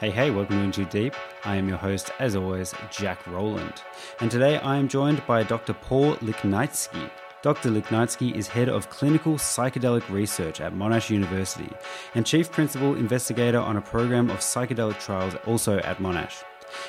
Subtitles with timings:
[0.00, 1.14] Hey, hey, welcome to In Too Deep.
[1.44, 3.82] I am your host, as always, Jack Rowland.
[4.20, 5.74] And today I am joined by Dr.
[5.74, 7.10] Paul Liknaitzky.
[7.42, 7.68] Dr.
[7.68, 11.68] Liknaitzky is head of clinical psychedelic research at Monash University
[12.14, 16.44] and chief principal investigator on a program of psychedelic trials also at Monash.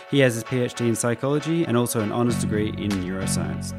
[0.10, 3.74] He has his PhD in psychology and also an honours degree in neuroscience.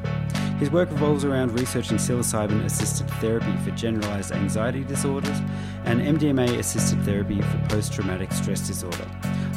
[0.59, 5.37] His work revolves around researching psilocybin assisted therapy for generalized anxiety disorders
[5.85, 9.05] and MDMA assisted therapy for post traumatic stress disorder.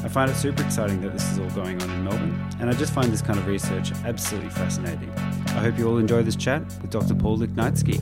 [0.03, 2.73] I find it super exciting that this is all going on in Melbourne, and I
[2.73, 5.11] just find this kind of research absolutely fascinating.
[5.49, 7.15] I hope you all enjoy this chat with Dr.
[7.15, 8.01] Paul Liknaitzky.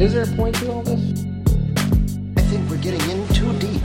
[0.00, 1.24] Is there a point to all this?
[2.36, 3.82] I think we're getting in too deep.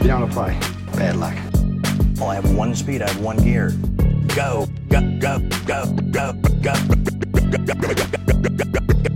[0.00, 0.58] You don't apply.
[0.96, 1.53] Bad luck.
[2.16, 3.70] Well, I have one speed, I have one gear.
[4.36, 6.32] Go, go, go, go, go,
[6.62, 6.74] go, go.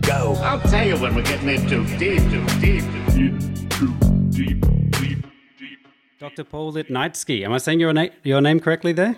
[0.01, 0.34] go.
[0.43, 2.83] I'll tell you when we're getting in too deep, too deep,
[3.15, 3.38] too
[4.30, 4.61] deep.
[4.91, 5.27] Deep,
[5.59, 5.87] deep.
[6.19, 6.43] Dr.
[6.43, 7.45] Paul Liknaitzky.
[7.45, 9.16] Am I saying your, na- your name correctly there?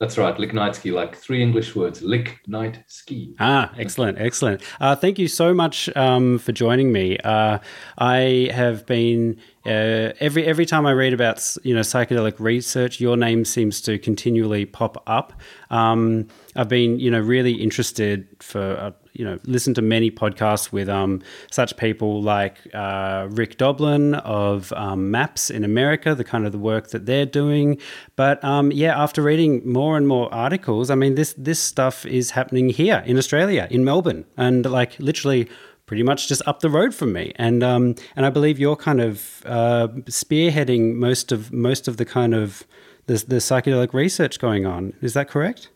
[0.00, 2.02] That's right, Liknaitzky, like three English words.
[2.02, 3.36] Lik, night, ski.
[3.38, 4.60] Ah, excellent, excellent.
[4.80, 7.16] Uh, thank you so much um, for joining me.
[7.18, 7.58] Uh,
[7.96, 13.16] I have been uh, every every time I read about you know psychedelic research, your
[13.16, 15.32] name seems to continually pop up.
[15.70, 20.70] Um, I've been you know really interested for uh, you know listened to many podcasts
[20.70, 26.44] with um, such people like uh, Rick Doblin of um, MAPS in America, the kind
[26.44, 27.78] of the work that they're doing.
[28.16, 32.32] But um, yeah, after reading more and more articles, I mean this this stuff is
[32.32, 35.48] happening here in Australia, in Melbourne, and like literally
[35.86, 37.32] pretty much just up the road from me.
[37.36, 42.04] And um, and I believe you're kind of uh, spearheading most of most of the
[42.04, 42.64] kind of
[43.06, 44.94] the, the psychedelic research going on.
[45.00, 45.70] Is that correct?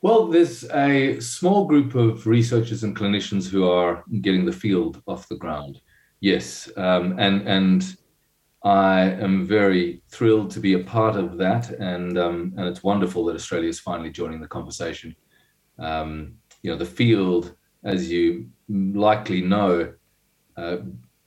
[0.00, 5.28] Well, there's a small group of researchers and clinicians who are getting the field off
[5.28, 5.80] the ground.
[6.20, 7.96] Yes, um, and and
[8.64, 13.24] I am very thrilled to be a part of that, and um, and it's wonderful
[13.26, 15.14] that Australia is finally joining the conversation.
[15.78, 19.92] Um, you know, the field, as you likely know,
[20.56, 20.78] uh,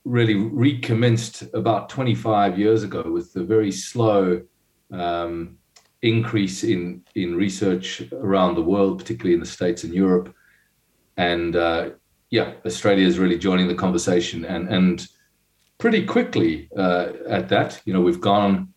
[0.04, 4.42] really recommenced about 25 years ago with the very slow
[4.92, 5.56] um,
[6.02, 10.34] increase in in research around the world, particularly in the states and Europe,
[11.16, 11.90] and uh,
[12.30, 15.06] yeah, Australia is really joining the conversation, and and
[15.78, 18.72] pretty quickly uh, at that, you know, we've gone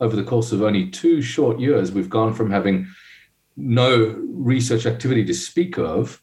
[0.00, 2.86] over the course of only two short years, we've gone from having
[3.56, 6.20] no research activity to speak of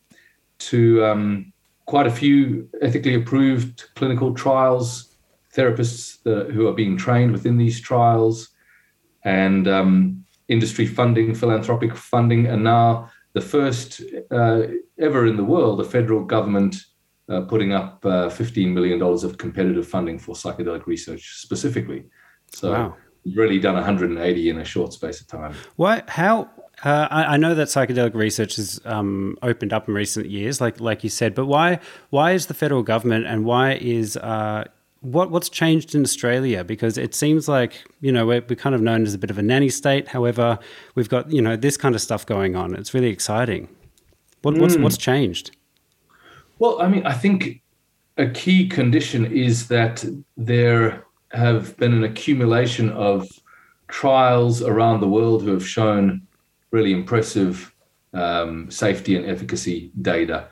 [0.60, 1.54] to um,
[1.86, 5.16] quite a few ethically approved clinical trials,
[5.56, 8.50] therapists uh, who are being trained within these trials,
[9.24, 14.62] and um, industry funding, philanthropic funding, and now the first uh,
[15.00, 16.76] ever in the world, the federal government
[17.30, 22.06] uh, putting up uh, $15 million of competitive funding for psychedelic research specifically.
[22.52, 22.98] So, Wow.
[23.36, 25.54] really done 180 in a short space of time.
[25.76, 26.02] Why?
[26.08, 26.50] How?
[26.84, 30.80] Uh, I, I know that psychedelic research has um, opened up in recent years, like
[30.80, 31.36] like you said.
[31.36, 31.80] But why?
[32.10, 34.66] Why is the federal government and why is uh,
[35.02, 36.64] what what's changed in Australia?
[36.64, 39.38] Because it seems like you know we're, we're kind of known as a bit of
[39.38, 40.08] a nanny state.
[40.08, 40.58] However,
[40.96, 42.76] we've got you know this kind of stuff going on.
[42.76, 43.68] It's really exciting.
[44.42, 45.52] What, what's what's changed?
[46.60, 47.62] Well, I mean, I think
[48.18, 50.06] a key condition is that
[50.38, 53.28] there have been an accumulation of
[53.88, 56.22] trials around the world who have shown
[56.72, 57.74] really impressive
[58.14, 60.48] um, safety and efficacy data.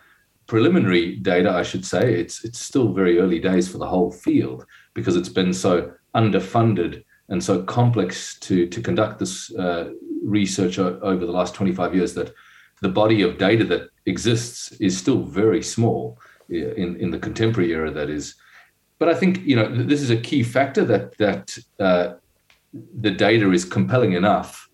[0.47, 4.65] Preliminary data, I should say, it's it's still very early days for the whole field
[4.93, 9.91] because it's been so underfunded and so complex to to conduct this uh,
[10.23, 12.33] research o- over the last 25 years that
[12.81, 16.17] the body of data that exists is still very small
[16.49, 18.35] in, in the contemporary era that is
[18.99, 22.13] but i think you know th- this is a key factor that that uh,
[22.99, 24.66] the data is compelling enough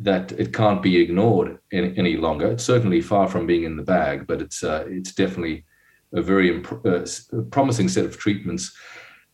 [0.00, 3.82] that it can't be ignored any, any longer it's certainly far from being in the
[3.82, 5.64] bag but it's uh, it's definitely
[6.14, 7.04] a very imp- uh,
[7.50, 8.76] promising set of treatments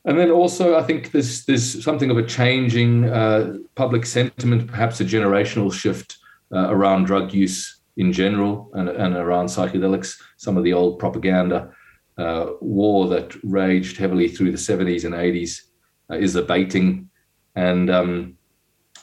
[0.06, 5.00] and then also, I think there's there's something of a changing uh, public sentiment, perhaps
[5.00, 6.18] a generational shift
[6.52, 10.20] uh, around drug use in general and, and around psychedelics.
[10.36, 11.72] Some of the old propaganda
[12.18, 15.62] uh, war that raged heavily through the 70s and 80s
[16.10, 17.08] uh, is abating,
[17.56, 18.36] and um,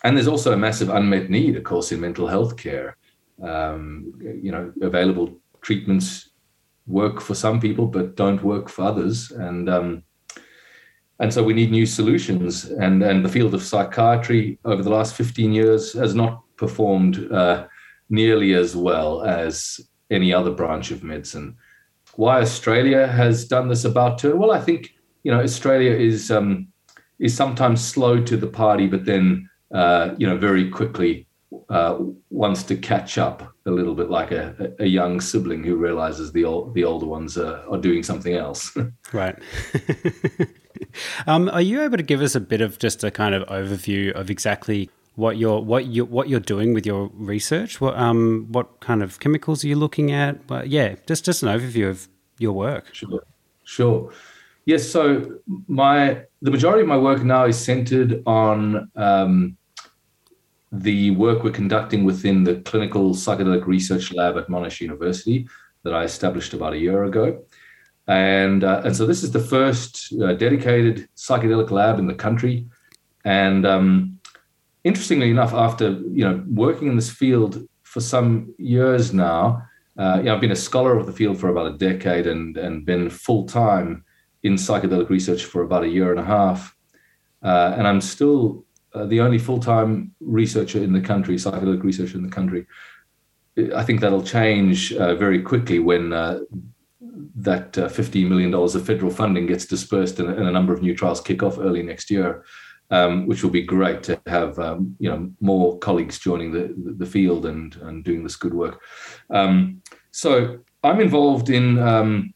[0.03, 2.97] and there's also a massive unmet need, of course, in mental health care.
[3.41, 6.29] Um, you know, available treatments
[6.87, 10.03] work for some people, but don't work for others, and um,
[11.19, 12.65] and so we need new solutions.
[12.65, 17.67] And and the field of psychiatry over the last 15 years has not performed uh,
[18.09, 21.55] nearly as well as any other branch of medicine.
[22.15, 24.37] Why Australia has done this about turn?
[24.37, 24.93] Well, I think
[25.23, 26.67] you know Australia is um,
[27.19, 31.27] is sometimes slow to the party, but then uh, you know very quickly
[31.69, 31.97] uh,
[32.29, 36.45] wants to catch up a little bit like a, a young sibling who realizes the
[36.45, 38.75] old, the older ones are, are doing something else.
[39.13, 39.37] right.
[41.27, 44.11] um, are you able to give us a bit of just a kind of overview
[44.13, 47.81] of exactly what you're what you what you're doing with your research?
[47.81, 50.49] What um what kind of chemicals are you looking at?
[50.49, 52.07] Well, yeah, just just an overview of
[52.39, 52.93] your work.
[52.93, 53.23] Sure,
[53.65, 54.11] sure.
[54.65, 54.89] Yes.
[54.89, 59.57] So my the majority of my work now is centered on um,
[60.71, 65.47] the work we're conducting within the clinical psychedelic research lab at Monash University
[65.83, 67.43] that I established about a year ago.
[68.07, 72.67] And, uh, and so this is the first uh, dedicated psychedelic lab in the country.
[73.25, 74.19] And um,
[74.83, 79.63] interestingly enough, after you know working in this field for some years now,
[79.97, 82.57] uh, you know, I've been a scholar of the field for about a decade and
[82.57, 84.03] and been full time
[84.43, 86.75] in psychedelic research for about a year and a half.
[87.43, 92.23] Uh, and I'm still uh, the only full-time researcher in the country, psychedelic researcher in
[92.23, 92.65] the country.
[93.75, 96.39] I think that'll change uh, very quickly when uh,
[97.35, 100.95] that uh, $15 million of federal funding gets dispersed and, and, a number of new
[100.95, 102.45] trials kick off early next year,
[102.89, 107.05] um, which will be great to have um, you know more colleagues joining the, the
[107.05, 108.81] field and, and doing this good work.
[109.29, 112.33] Um, so I'm involved in um,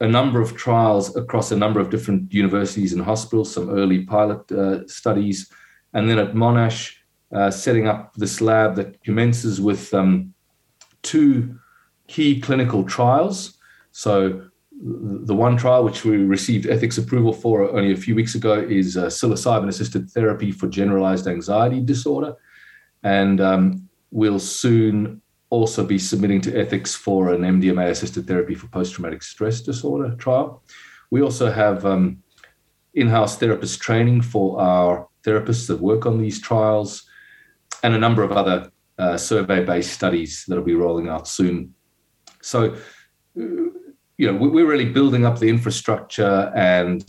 [0.00, 4.50] a number of trials across a number of different universities and hospitals, some early pilot
[4.52, 5.50] uh, studies,
[5.94, 6.94] and then at Monash,
[7.32, 10.34] uh, setting up this lab that commences with um,
[11.02, 11.58] two
[12.08, 13.58] key clinical trials.
[13.92, 14.50] So
[14.82, 18.96] the one trial which we received ethics approval for only a few weeks ago is
[18.96, 22.34] uh, psilocybin assisted therapy for generalized anxiety disorder.
[23.02, 25.20] And um, we'll soon
[25.50, 30.14] also be submitting to ethics for an MDMA assisted therapy for post traumatic stress disorder
[30.16, 30.62] trial.
[31.10, 32.22] We also have um,
[32.94, 37.04] in house therapist training for our therapists that work on these trials,
[37.82, 41.74] and a number of other uh, survey based studies that'll be rolling out soon.
[42.42, 42.76] So,
[43.34, 43.72] you
[44.18, 47.08] know, we're really building up the infrastructure and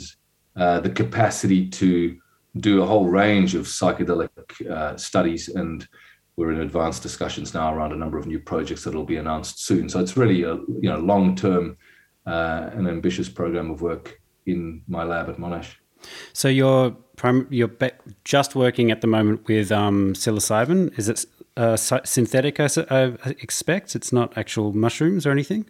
[0.56, 2.18] uh, the capacity to
[2.58, 5.88] do a whole range of psychedelic uh, studies and
[6.36, 9.66] we're in advanced discussions now around a number of new projects that will be announced
[9.66, 9.90] soon.
[9.90, 11.78] So it's really a you know long term
[12.26, 15.76] uh, and ambitious program of work in my lab at Monash.
[16.34, 17.92] So you're prim- you're be-
[18.24, 20.98] just working at the moment with um, psilocybin.
[20.98, 21.26] Is it
[21.56, 22.60] uh, synthetic?
[22.60, 25.70] I, I expect it's not actual mushrooms or anything.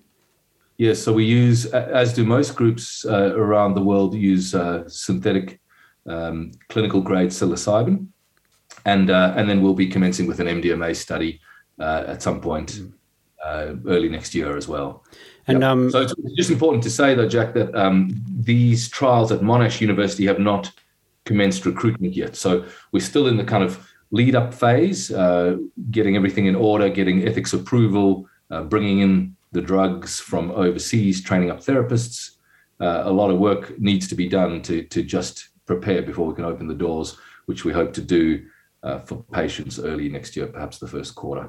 [0.77, 5.59] Yes, so we use, as do most groups uh, around the world, use uh, synthetic
[6.07, 8.07] um, clinical grade psilocybin
[8.85, 11.39] and uh, and then we'll be commencing with an MDMA study
[11.79, 12.91] uh, at some point mm.
[13.45, 15.03] uh, early next year as well.
[15.47, 15.69] And yep.
[15.69, 19.81] um, so it's just important to say though, Jack, that um, these trials at Monash
[19.81, 20.71] University have not
[21.31, 22.35] commenced recruitment yet.
[22.35, 23.71] So we're still in the kind of
[24.11, 25.57] lead up phase, uh,
[25.89, 31.49] getting everything in order, getting ethics approval, uh, bringing in the drugs from overseas, training
[31.53, 32.17] up therapists.
[32.79, 36.35] Uh, a lot of work needs to be done to to just prepare before we
[36.35, 38.23] can open the doors, which we hope to do
[38.83, 41.45] uh, for patients early next year, perhaps the first quarter.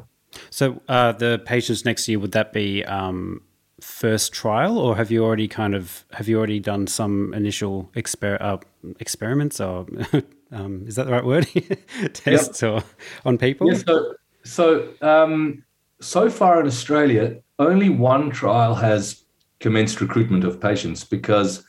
[0.51, 3.43] So uh, the patients next year would that be um,
[3.81, 8.41] first trial, or have you already kind of have you already done some initial exper-
[8.41, 8.59] uh,
[9.01, 9.87] experiments, or
[10.53, 11.49] um, is that the right word?
[12.13, 12.73] Tests yep.
[12.73, 12.85] or
[13.25, 13.73] on people?
[13.73, 15.65] Yeah, so so um,
[16.01, 19.25] so far in Australia, only one trial has
[19.61, 21.65] commenced recruitment of patients because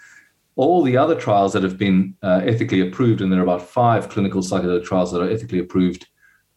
[0.55, 4.09] all the other trials that have been uh, ethically approved, and there are about five
[4.09, 6.07] clinical psychedelic trials that are ethically approved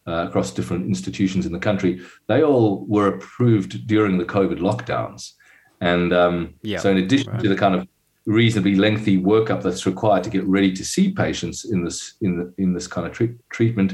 [0.07, 5.33] uh, across different institutions in the country, they all were approved during the COVID lockdowns.
[5.81, 7.41] And um, yeah, so, in addition right.
[7.41, 7.87] to the kind of
[8.27, 12.53] reasonably lengthy workup that's required to get ready to see patients in this in the,
[12.61, 13.93] in this kind of tre- treatment,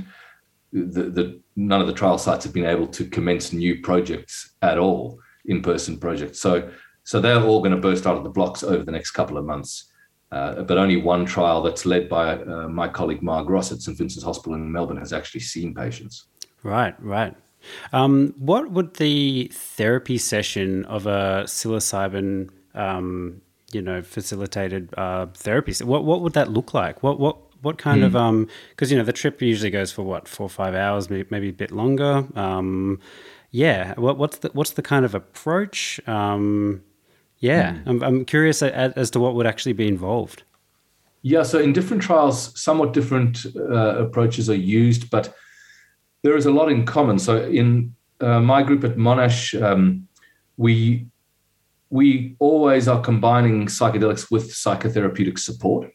[0.74, 4.78] the, the, none of the trial sites have been able to commence new projects at
[4.78, 6.40] all, in-person projects.
[6.40, 6.70] So,
[7.04, 9.46] so they're all going to burst out of the blocks over the next couple of
[9.46, 9.92] months
[10.34, 13.96] uh, but only one trial that's led by uh, my colleague Marg Ross at St
[13.96, 16.26] Vincent's Hospital in Melbourne has actually seen patients.
[16.64, 17.36] Right, right.
[17.92, 23.42] Um, what would the therapy session of a psilocybin, um,
[23.74, 25.74] you know, facilitated uh, therapy?
[25.84, 27.04] What what would that look like?
[27.04, 28.06] What what what kind mm.
[28.06, 28.48] of um?
[28.70, 31.50] Because you know the trip usually goes for what four or five hours, maybe, maybe
[31.50, 32.26] a bit longer.
[32.36, 33.00] Um,
[33.52, 33.94] yeah.
[33.96, 36.00] What what's the what's the kind of approach?
[36.08, 36.82] Um,
[37.40, 37.84] yeah, mm.
[37.88, 40.44] I'm, I'm curious as to what would actually be involved.
[41.24, 45.34] Yeah, so in different trials, somewhat different uh, approaches are used, but
[46.22, 47.20] there is a lot in common.
[47.20, 50.08] So in uh, my group at Monash, um,
[50.58, 51.06] we
[51.94, 55.94] we always are combining psychedelics with psychotherapeutic support.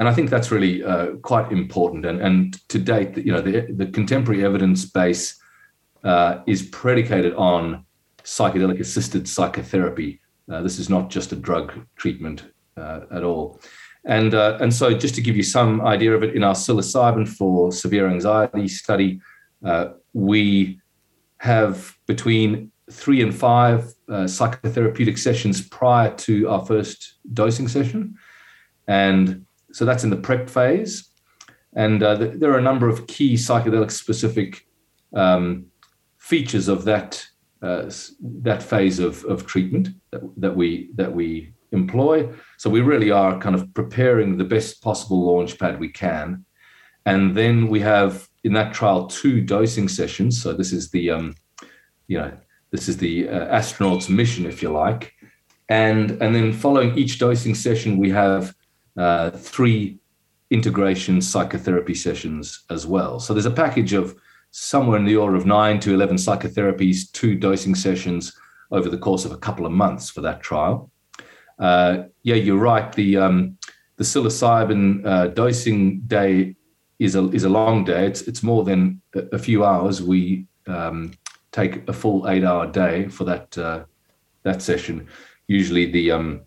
[0.00, 2.04] and I think that's really uh, quite important.
[2.04, 5.40] And, and to date, you know, the, the contemporary evidence base
[6.02, 7.86] uh, is predicated on
[8.24, 10.20] psychedelic assisted psychotherapy.
[10.50, 13.60] Uh, this is not just a drug treatment uh, at all.
[14.04, 17.28] And, uh, and so, just to give you some idea of it, in our psilocybin
[17.28, 19.20] for severe anxiety study,
[19.64, 20.80] uh, we
[21.38, 28.16] have between three and five psychotherapeutic sessions prior to our first dosing session.
[28.86, 31.08] And so that's in the prep phase.
[31.74, 34.66] And uh, th- there are a number of key psychedelic specific
[35.14, 35.66] um,
[36.18, 37.26] features of that
[37.62, 42.28] uh, that phase of, of treatment that, that we that we employ.
[42.58, 46.44] So we really are kind of preparing the best possible launch pad we can.
[47.06, 50.40] And then we have in that trial two dosing sessions.
[50.40, 51.34] So this is the um,
[52.06, 52.32] you know
[52.74, 55.14] this is the uh, astronaut's mission, if you like.
[55.68, 58.52] And and then following each dosing session, we have
[58.98, 60.00] uh, three
[60.50, 63.20] integration psychotherapy sessions as well.
[63.20, 64.16] So there's a package of
[64.50, 68.36] somewhere in the order of nine to 11 psychotherapies, two dosing sessions
[68.72, 70.90] over the course of a couple of months for that trial.
[71.60, 72.92] Uh, yeah, you're right.
[72.92, 73.56] The um,
[73.98, 76.56] the psilocybin uh, dosing day
[76.98, 78.04] is a is a long day.
[78.04, 80.02] It's it's more than a, few hours.
[80.02, 81.12] We um,
[81.54, 83.84] take a full eight hour day for that uh,
[84.42, 85.06] that session.
[85.46, 86.40] Usually the um,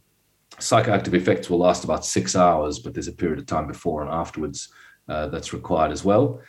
[0.60, 4.12] psychoactive effects will last about six hours, but there's a period of time before and
[4.12, 4.70] afterwards
[5.08, 6.42] uh, that's required as well.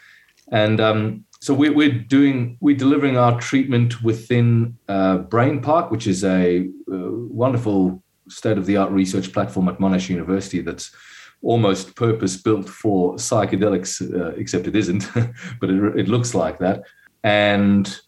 [0.51, 6.25] And um, so we're, we're, doing we're delivering our treatment within uh, BrainPark, which is
[6.25, 7.11] a uh,
[7.45, 10.91] wonderful state of the art research platform at Monash University that's
[11.43, 15.09] almost purpose built for psychedelics, uh, except it isn't,
[15.61, 16.83] but it, it looks like that.
[17.23, 18.01] And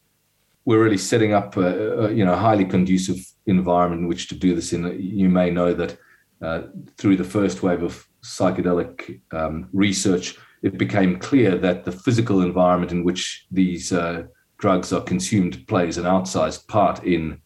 [0.64, 4.54] we're really setting up a, a, you know highly conducive environment in which to do
[4.54, 4.96] this in.
[5.00, 5.98] You may know that
[6.42, 6.62] uh,
[6.96, 12.92] through the first wave of psychedelic um, research, it became clear that the physical environment
[12.92, 14.24] in which these uh,
[14.58, 17.40] drugs are consumed plays an outsized part in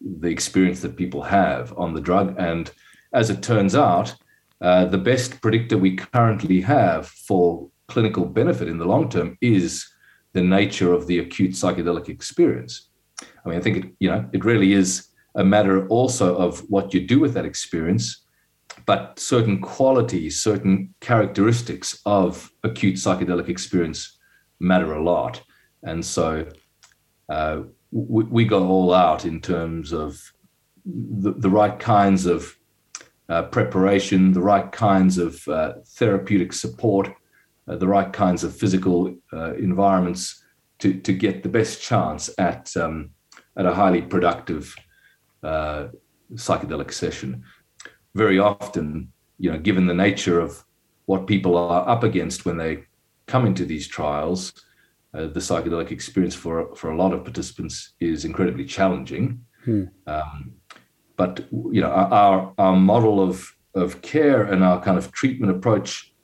[0.00, 2.34] the experience that people have on the drug.
[2.38, 2.70] And
[3.12, 4.14] as it turns out,
[4.60, 9.91] uh, the best predictor we currently have for clinical benefit in the long term is
[10.32, 12.88] the nature of the acute psychedelic experience.
[13.20, 16.92] I mean, I think it, you know it really is a matter also of what
[16.92, 18.24] you do with that experience,
[18.86, 24.18] but certain qualities, certain characteristics of acute psychedelic experience
[24.60, 25.42] matter a lot,
[25.82, 26.46] and so
[27.28, 30.20] uh, we, we, go all out in terms of
[30.84, 32.56] the, the right kinds of
[33.28, 37.08] uh, preparation, the right kinds of uh, therapeutic support,
[37.68, 40.44] uh, the right kinds of physical uh, environments
[40.80, 43.10] to, to get the best chance at, um,
[43.56, 44.74] at a highly productive
[45.42, 45.88] uh,
[46.34, 47.44] psychedelic session.
[48.14, 50.64] Very often, you know, given the nature of
[51.06, 52.84] what people are up against when they
[53.26, 54.52] come into these trials,
[55.14, 59.44] uh, the psychedelic experience for for a lot of participants is incredibly challenging.
[59.64, 59.84] Hmm.
[60.06, 60.54] Um,
[61.16, 66.14] but you know, our our model of of care and our kind of treatment approach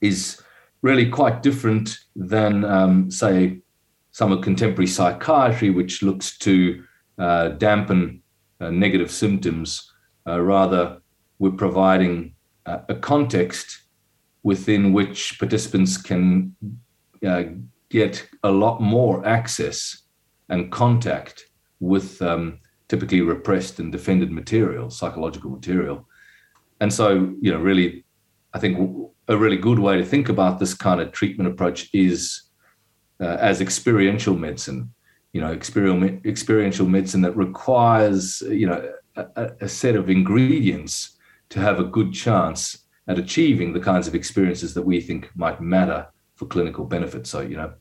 [0.00, 0.40] is
[0.84, 3.58] really quite different than, um, say,
[4.12, 6.84] some of contemporary psychiatry, which looks to
[7.18, 8.20] uh, dampen
[8.60, 9.90] uh, negative symptoms.
[10.28, 11.00] Uh, rather,
[11.38, 12.34] we're providing
[12.66, 13.66] uh, a context
[14.42, 16.54] within which participants can
[17.26, 17.44] uh,
[17.88, 20.02] get a lot more access
[20.50, 21.46] and contact
[21.80, 26.06] with um, typically repressed and defended material, psychological material.
[26.80, 28.04] And so, you know, really,
[28.52, 32.42] I think a really good way to think about this kind of treatment approach is
[33.20, 34.92] uh, as experiential medicine.
[35.32, 41.80] You know experiential medicine that requires you know a, a, set of ingredients to have
[41.80, 46.46] a good chance at achieving the kinds of experiences that we think might matter for
[46.46, 47.26] clinical benefit.
[47.26, 47.74] So you know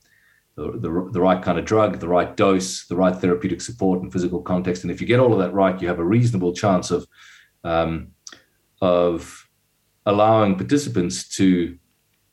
[0.55, 4.11] the, the, the right kind of drug the right dose the right therapeutic support and
[4.11, 4.83] physical context.
[4.83, 7.05] And if you get all of that right you have a reasonable chance of
[7.63, 8.13] um,
[8.81, 9.42] of
[10.05, 11.77] allowing participants to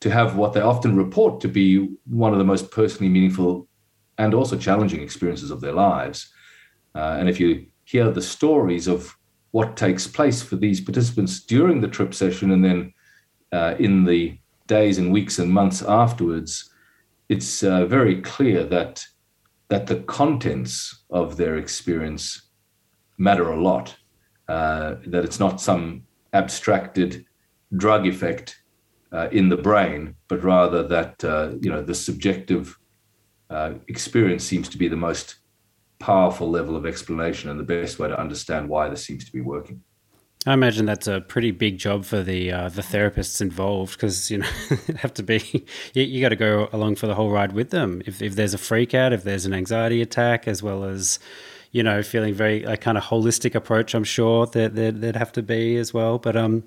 [0.01, 3.69] to have what they often report to be one of the most personally meaningful
[4.17, 6.33] and also challenging experiences of their lives.
[6.95, 9.15] Uh, and if you hear the stories of
[9.51, 12.95] what takes place for these participants during the trip session and then
[13.53, 16.71] uh, in the days and weeks and months afterwards,
[17.29, 19.05] it's uh, very clear that
[19.69, 22.51] that the contents of their experience
[23.19, 23.97] matter a lot.
[24.49, 27.25] Uh, that it's not some abstracted
[27.77, 28.63] drug effect
[29.13, 32.79] uh, in the brain, but rather that uh, you know the subjective
[33.49, 35.37] uh, experience seems to be the most
[35.99, 39.41] powerful level of explanation and the best way to understand why this seems to be
[39.41, 39.83] working.
[40.47, 44.39] I imagine that's a pretty big job for the uh, the therapists involved because you
[44.39, 44.49] know
[44.97, 48.03] have to be you, you got to go along for the whole ride with them.
[48.07, 51.19] If if there's a freak out, if there's an anxiety attack, as well as
[51.73, 55.33] you know feeling very a kind of holistic approach, I'm sure that there'd, there'd have
[55.33, 56.19] to be as well.
[56.19, 56.65] But um,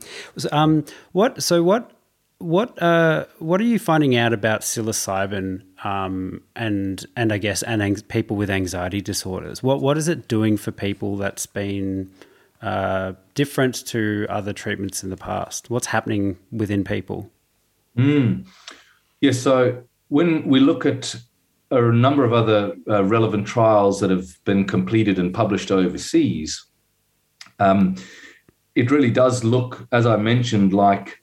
[0.52, 1.92] um, what so what
[2.40, 7.82] what uh what are you finding out about psilocybin um and and I guess and
[7.82, 9.64] ang- people with anxiety disorders?
[9.64, 12.12] What what is it doing for people that's been
[12.64, 15.70] uh, different to other treatments in the past?
[15.70, 17.30] What's happening within people?
[17.98, 18.46] Mm.
[19.20, 21.16] Yeah, so when we look at
[21.72, 26.66] a number of other uh, relevant trials that have been completed and published overseas,
[27.60, 27.96] um,
[28.76, 31.20] it really does look, as I mentioned, like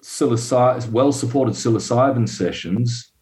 [0.00, 3.12] psilocy- well-supported psilocybin sessions,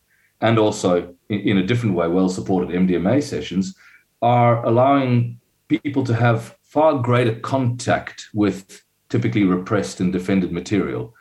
[0.40, 3.74] and also in, in a different way, well-supported MDMA sessions,
[4.22, 11.14] are allowing people to have far greater contact with typically repressed and defended material.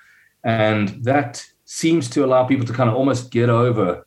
[0.43, 4.05] And that seems to allow people to kind of almost get over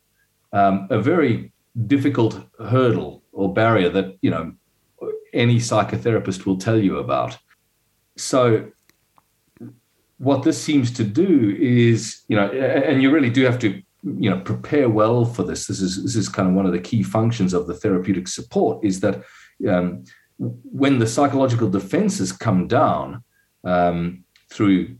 [0.53, 1.51] um, a very
[1.87, 4.53] difficult hurdle or barrier that, you know,
[5.33, 7.37] any psychotherapist will tell you about.
[8.17, 8.71] So,
[10.17, 14.29] what this seems to do is, you know, and you really do have to, you
[14.29, 15.67] know, prepare well for this.
[15.67, 18.83] This is this is kind of one of the key functions of the therapeutic support
[18.83, 19.23] is that
[19.69, 20.03] um,
[20.37, 23.23] when the psychological defenses come down
[23.63, 24.97] um, through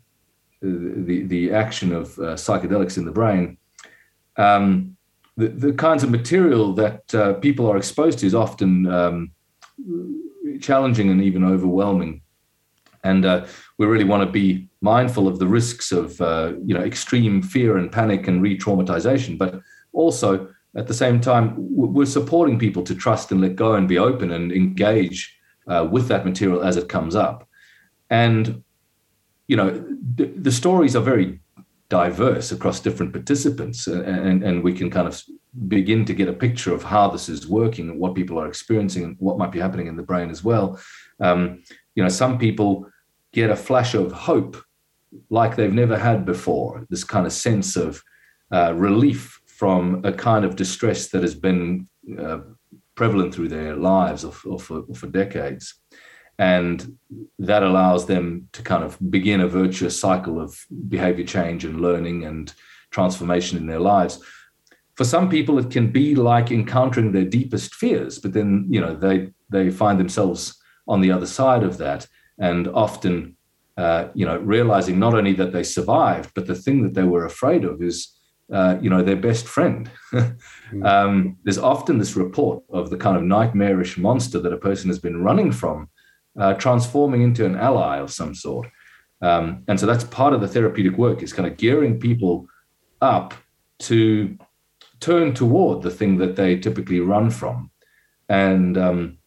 [0.62, 3.58] the, the action of uh, psychedelics in the brain,
[4.38, 4.98] um,
[5.40, 9.32] the, the kinds of material that uh, people are exposed to is often um,
[10.60, 12.22] challenging and even overwhelming.
[13.04, 13.46] And uh,
[13.78, 17.78] we really want to be mindful of the risks of uh, you know extreme fear
[17.78, 19.62] and panic and re-traumatization, but
[19.94, 23.98] also at the same time, we're supporting people to trust and let go and be
[23.98, 25.36] open and engage
[25.68, 27.48] uh, with that material as it comes up.
[28.10, 28.64] And,
[29.48, 29.84] you know,
[30.16, 31.40] the, the stories are very
[31.90, 35.22] diverse across different participants, and, and we can kind of
[35.68, 39.04] begin to get a picture of how this is working and what people are experiencing
[39.04, 40.80] and what might be happening in the brain as well.
[41.20, 41.64] Um,
[41.96, 42.88] you know, some people
[43.34, 44.58] get a flash of hope
[45.32, 48.04] like they've never had before, this kind of sense of
[48.54, 51.88] uh, relief from a kind of distress that has been
[52.20, 52.40] uh,
[52.96, 55.82] prevalent through their lives or, or, for, or for decades.
[56.40, 56.98] And
[57.38, 62.24] that allows them to kind of begin a virtuous cycle of behavior change and learning
[62.24, 62.52] and
[62.90, 64.24] transformation in their lives.
[64.96, 68.96] For some people, it can be like encountering their deepest fears, but then you know
[68.96, 73.36] they they find themselves on the other side of that, and often
[73.78, 77.26] uh, you know realizing not only that they survived, but the thing that they were
[77.26, 78.20] afraid of is
[78.52, 79.90] uh, you know, their best friend.
[80.10, 80.84] Hmm.
[80.84, 85.00] um, there's often this report of the kind of nightmarish monster that a person has
[85.00, 85.90] been running from,
[86.40, 88.68] uh, transforming into an ally of some sort.
[89.22, 92.48] Um, and so that's part of the therapeutic work is kind of gearing people
[93.02, 93.34] up
[93.80, 94.38] to
[95.00, 97.70] turn toward the thing that they typically run from,
[98.28, 99.18] and um,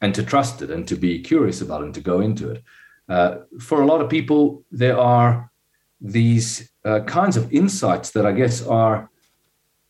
[0.00, 2.62] and to trust it and to be curious about it and to go into it.
[3.08, 5.50] Uh, for a lot of people, there are
[6.00, 9.10] these uh, kinds of insights that I guess are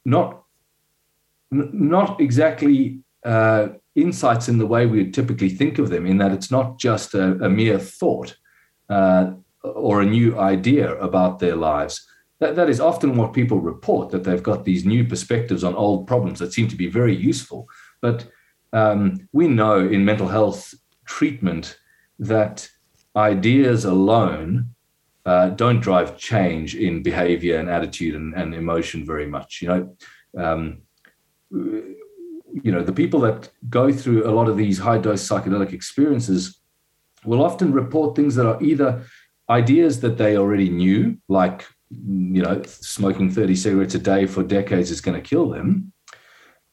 [0.04, 0.42] not
[1.50, 3.68] not exactly uh,
[4.02, 6.06] insights in the way we would typically think of them.
[6.06, 8.36] In that it's not just a, a mere thought
[8.88, 9.32] uh,
[9.62, 12.06] or a new idea about their lives.
[12.40, 16.06] That, that is often what people report that they've got these new perspectives on old
[16.06, 17.68] problems that seem to be very useful.
[18.00, 18.26] But
[18.72, 21.78] um, we know in mental health treatment
[22.18, 22.68] that
[23.14, 24.74] ideas alone
[25.26, 29.60] uh, don't drive change in behavior and attitude and, and emotion very much.
[29.60, 29.96] You know,
[30.38, 30.82] um,
[32.62, 36.60] you know, the people that go through a lot of these high dose psychedelic experiences
[37.24, 39.04] will often report things that are either
[39.48, 44.90] ideas that they already knew, like you know, smoking 30 cigarettes a day for decades
[44.90, 45.92] is going to kill them,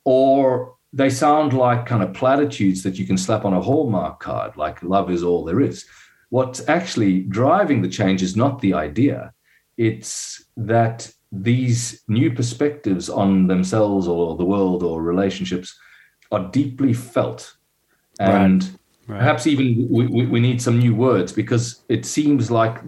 [0.05, 4.55] or they sound like kind of platitudes that you can slap on a Hallmark card,
[4.57, 5.85] like love is all there is.
[6.29, 9.33] What's actually driving the change is not the idea,
[9.77, 15.77] it's that these new perspectives on themselves or the world or relationships
[16.31, 17.55] are deeply felt.
[18.19, 18.71] And right.
[19.07, 19.19] Right.
[19.19, 22.81] perhaps even we, we need some new words because it seems like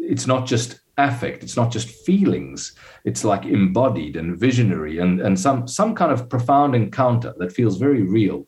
[0.00, 5.38] it's not just affect it's not just feelings it's like embodied and visionary and, and
[5.38, 8.46] some some kind of profound encounter that feels very real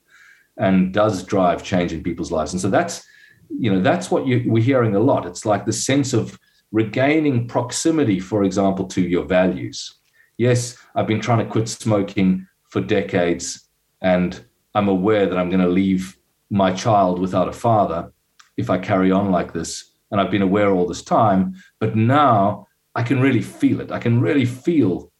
[0.58, 3.04] and does drive change in people's lives and so that's
[3.48, 6.38] you know that's what you, we're hearing a lot it's like the sense of
[6.72, 9.98] regaining proximity for example to your values
[10.38, 13.68] yes i've been trying to quit smoking for decades
[14.00, 16.16] and i'm aware that i'm going to leave
[16.50, 18.12] my child without a father
[18.56, 19.90] if I carry on like this.
[20.10, 23.90] And I've been aware all this time, but now I can really feel it.
[23.90, 25.10] I can really feel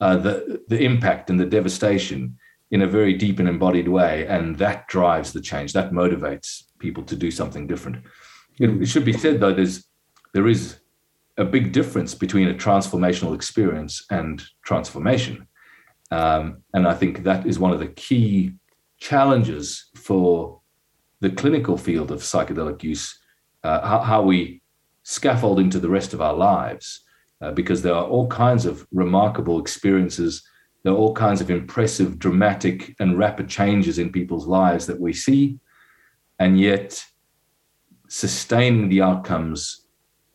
[0.00, 2.38] uh, the the impact and the devastation
[2.70, 5.72] in a very deep and embodied way, and that drives the change.
[5.72, 8.04] That motivates people to do something different.
[8.60, 9.84] It, it should be said though, there's
[10.32, 10.78] there is
[11.38, 15.46] a big difference between a transformational experience and transformation,
[16.10, 18.54] um, and I think that is one of the key
[18.98, 20.60] challenges for
[21.20, 23.18] the clinical field of psychedelic use.
[23.64, 24.62] Uh, how, how we
[25.02, 27.02] scaffold into the rest of our lives
[27.40, 30.42] uh, because there are all kinds of remarkable experiences.
[30.82, 35.12] There are all kinds of impressive, dramatic, and rapid changes in people's lives that we
[35.12, 35.58] see.
[36.38, 37.04] And yet,
[38.08, 39.85] sustaining the outcomes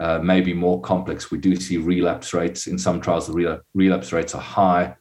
[0.01, 1.29] uh, may be more complex.
[1.29, 2.65] We do see relapse rates.
[2.65, 4.95] In some trials, the relapse rates are high.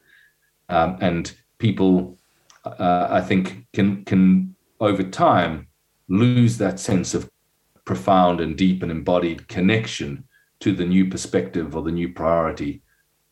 [0.68, 2.18] Um, and people,
[2.64, 5.68] uh, I think, can, can over time
[6.08, 7.30] lose that sense of
[7.86, 10.24] profound and deep and embodied connection
[10.60, 12.82] to the new perspective or the new priority.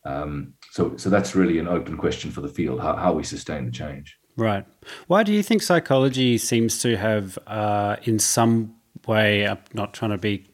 [0.07, 3.67] Um, so, so that's really an open question for the field: how, how we sustain
[3.67, 4.19] the change.
[4.37, 4.65] Right.
[5.07, 8.78] Why do you think psychology seems to have, uh, in some
[9.09, 10.45] way, I'm not trying to be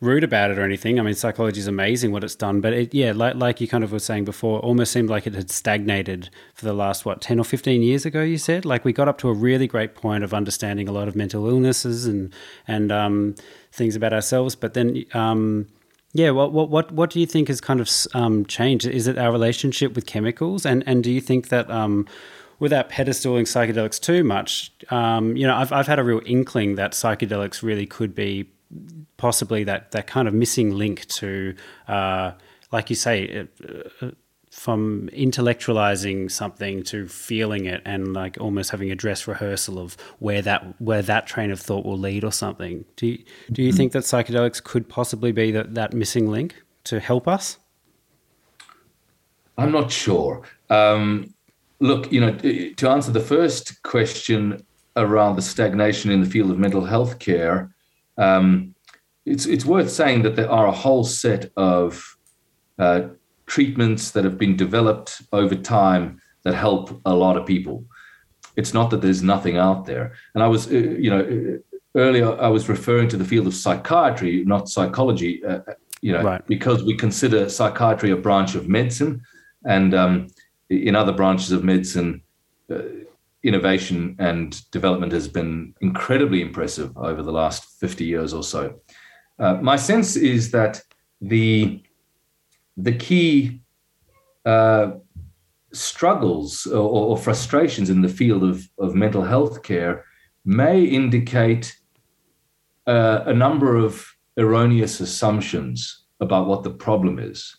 [0.00, 1.00] rude about it or anything.
[1.00, 3.82] I mean, psychology is amazing what it's done, but it, yeah, like, like you kind
[3.82, 7.40] of were saying before, almost seemed like it had stagnated for the last, what, 10
[7.40, 8.64] or 15 years ago, you said?
[8.64, 11.48] Like we got up to a really great point of understanding a lot of mental
[11.48, 12.32] illnesses and,
[12.68, 13.34] and um,
[13.72, 15.04] things about ourselves, but then.
[15.14, 15.68] Um,
[16.14, 18.86] yeah, what what what what do you think has kind of um, changed?
[18.86, 22.06] Is it our relationship with chemicals, and and do you think that um,
[22.62, 26.92] without pedestaling psychedelics too much, um, you know, I've I've had a real inkling that
[26.92, 28.48] psychedelics really could be
[29.16, 31.56] possibly that that kind of missing link to,
[31.88, 32.30] uh,
[32.70, 33.48] like you say,
[34.00, 34.10] uh,
[34.52, 40.40] from intellectualizing something to feeling it and like almost having a dress rehearsal of where
[40.40, 42.84] that where that train of thought will lead or something.
[42.94, 47.00] Do you, do you think that psychedelics could possibly be that, that missing link to
[47.00, 47.58] help us?
[49.58, 50.42] I'm not sure.
[50.70, 51.34] Um,
[51.82, 52.32] look, you know,
[52.76, 54.64] to answer the first question
[54.96, 57.74] around the stagnation in the field of mental health care,
[58.16, 58.74] um,
[59.26, 62.16] it's it's worth saying that there are a whole set of
[62.78, 63.02] uh,
[63.46, 67.84] treatments that have been developed over time that help a lot of people.
[68.56, 70.14] It's not that there's nothing out there.
[70.34, 73.54] And I was, uh, you know, uh, earlier I was referring to the field of
[73.54, 76.46] psychiatry, not psychology, uh, uh, you know, right.
[76.46, 79.22] because we consider psychiatry a branch of medicine.
[79.64, 80.26] And um,
[80.72, 82.22] in other branches of medicine,
[82.70, 82.82] uh,
[83.42, 88.80] innovation and development has been incredibly impressive over the last 50 years or so.
[89.38, 90.80] Uh, my sense is that
[91.20, 91.82] the
[92.76, 93.60] the key
[94.46, 94.92] uh,
[95.72, 100.04] struggles or, or, frustrations in the field of, of mental health care
[100.44, 101.76] may indicate
[102.86, 104.06] uh, a number of
[104.38, 107.56] erroneous assumptions about what the problem is.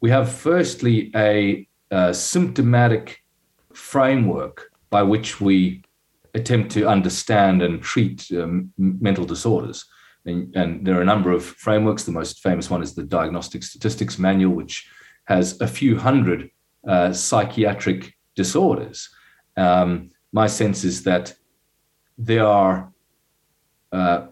[0.00, 3.22] We have, firstly, a, a symptomatic
[3.72, 5.82] framework by which we
[6.34, 9.84] attempt to understand and treat um, mental disorders.
[10.24, 12.04] And, and, there are a number of frameworks.
[12.04, 14.88] The most famous one is the Diagnostic Statistics Manual, which
[15.26, 16.50] has a few hundred
[16.86, 19.08] uh, psychiatric disorders.
[19.56, 21.34] Um, my sense is that
[22.18, 22.92] there are
[23.92, 24.26] uh,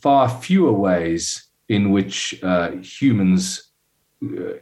[0.00, 3.67] far fewer ways in which uh, humans uh,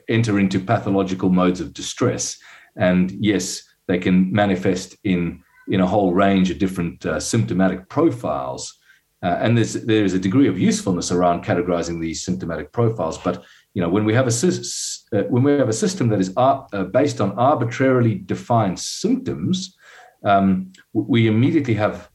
[0.08, 2.38] enter into pathological modes of distress.
[2.76, 8.78] And yes, they can manifest in, in a whole range of different uh, symptomatic profiles.
[9.22, 13.16] Uh, and there's there's a degree of usefulness around categorizing these symptomatic profiles.
[13.16, 13.42] But
[13.72, 14.48] you know, when we have a
[15.16, 19.76] uh, when we have a system that is ar- uh, based on arbitrarily defined symptoms,
[20.22, 22.10] um, we immediately have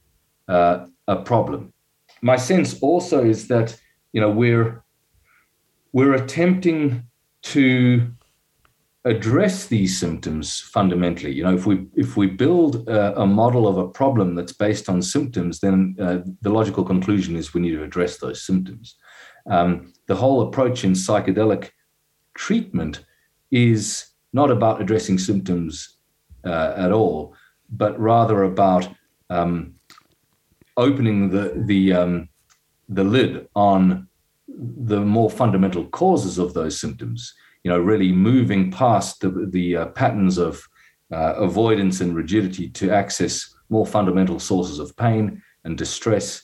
[0.47, 1.73] uh, a problem.
[2.21, 3.79] My sense also is that
[4.13, 4.83] you know we're
[5.91, 7.03] we're attempting
[7.43, 8.11] to
[9.03, 11.33] address these symptoms fundamentally.
[11.33, 14.89] You know, if we if we build a, a model of a problem that's based
[14.89, 18.95] on symptoms, then uh, the logical conclusion is we need to address those symptoms.
[19.49, 21.71] Um, the whole approach in psychedelic
[22.35, 23.03] treatment
[23.49, 25.97] is not about addressing symptoms
[26.45, 27.35] uh, at all,
[27.69, 28.87] but rather about
[29.29, 29.73] um,
[30.77, 32.29] opening the the um,
[32.87, 34.07] the lid on
[34.57, 37.33] the more fundamental causes of those symptoms
[37.63, 40.67] you know, really moving past the, the uh, patterns of
[41.11, 46.43] uh, avoidance and rigidity to access more fundamental sources of pain and distress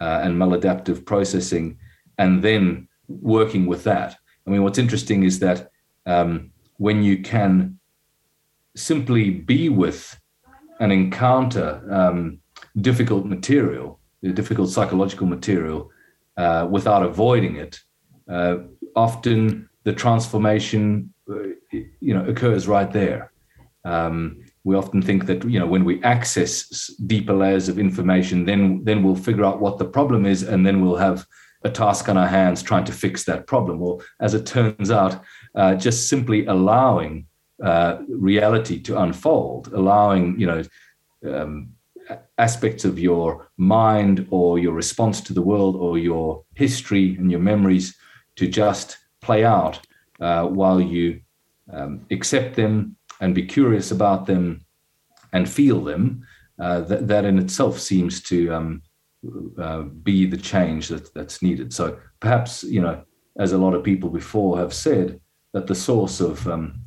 [0.00, 1.78] uh, and maladaptive processing,
[2.18, 4.16] and then working with that.
[4.46, 5.70] I mean, what's interesting is that
[6.06, 7.78] um, when you can
[8.74, 10.18] simply be with
[10.80, 12.38] and encounter um,
[12.80, 14.00] difficult material,
[14.34, 15.90] difficult psychological material,
[16.36, 17.78] uh, without avoiding it,
[18.30, 18.58] uh,
[18.96, 21.48] often the transformation, uh,
[22.00, 23.32] you know, occurs right there.
[23.84, 28.84] Um, we often think that you know when we access deeper layers of information, then
[28.84, 31.26] then we'll figure out what the problem is, and then we'll have
[31.64, 33.78] a task on our hands trying to fix that problem.
[33.80, 35.22] Well, as it turns out,
[35.54, 37.26] uh, just simply allowing
[37.62, 40.62] uh, reality to unfold, allowing you know
[41.28, 41.72] um,
[42.46, 47.40] aspects of your mind or your response to the world or your history and your
[47.40, 47.96] memories
[48.36, 49.78] to just play out
[50.20, 51.20] uh, while you
[51.72, 54.64] um, accept them and be curious about them
[55.32, 56.26] and feel them.
[56.58, 58.82] Uh, that, that in itself seems to um,
[59.58, 61.72] uh, be the change that, that's needed.
[61.72, 63.02] So perhaps you know,
[63.38, 65.20] as a lot of people before have said,
[65.52, 66.80] that the source of um,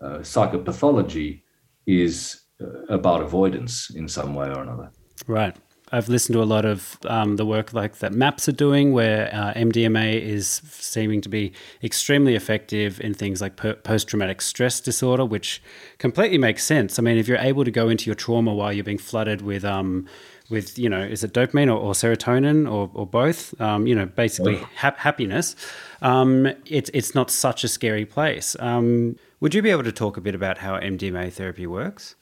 [0.00, 1.42] uh, psychopathology
[1.86, 2.41] is
[2.88, 4.90] about avoidance in some way or another.
[5.26, 5.56] Right.
[5.94, 9.28] I've listened to a lot of um, the work like that MAPS are doing, where
[9.30, 11.52] uh, MDMA is seeming to be
[11.84, 15.62] extremely effective in things like post traumatic stress disorder, which
[15.98, 16.98] completely makes sense.
[16.98, 19.66] I mean, if you're able to go into your trauma while you're being flooded with,
[19.66, 20.06] um,
[20.48, 23.60] with you know, is it dopamine or, or serotonin or, or both?
[23.60, 25.54] Um, you know, basically ha- happiness.
[26.00, 28.56] Um, it's it's not such a scary place.
[28.60, 32.14] Um, would you be able to talk a bit about how MDMA therapy works?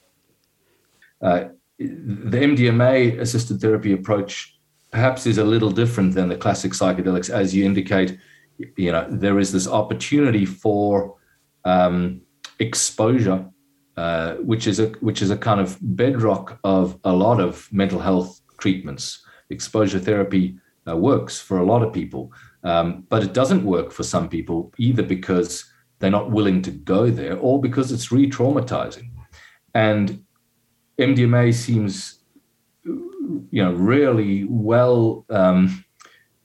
[1.20, 1.44] Uh,
[1.78, 4.59] the MDMA assisted therapy approach
[4.90, 8.18] perhaps is a little different than the classic psychedelics, as you indicate.
[8.76, 11.16] You know, there is this opportunity for
[11.64, 12.20] um,
[12.59, 13.46] exposure,
[13.96, 18.00] uh, which is a which is a kind of bedrock of a lot of mental
[18.00, 19.24] health treatments.
[19.48, 22.33] Exposure therapy uh, works for a lot of people,
[22.64, 25.64] um, but it doesn't work for some people either because
[25.98, 29.11] they're not willing to go there or because it's re-traumatizing.
[29.74, 30.24] And
[31.00, 32.20] MDMA seems,
[32.84, 35.84] you know, really well um,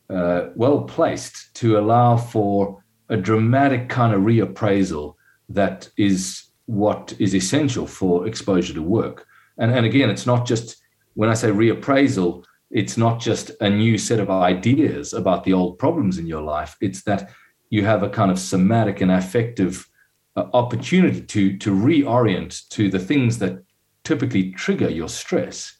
[0.10, 5.16] uh, well placed to allow for a dramatic kind of reappraisal
[5.50, 9.28] that is what is essential for exposure to work.
[9.58, 10.78] And, and again, it's not just
[11.14, 15.78] when I say reappraisal, it's not just a new set of ideas about the old
[15.80, 16.76] problems in your life.
[16.82, 17.30] It's that
[17.70, 19.88] you have a kind of somatic and affective
[20.36, 23.64] uh, opportunity to to reorient to the things that
[24.06, 25.76] typically trigger your stress.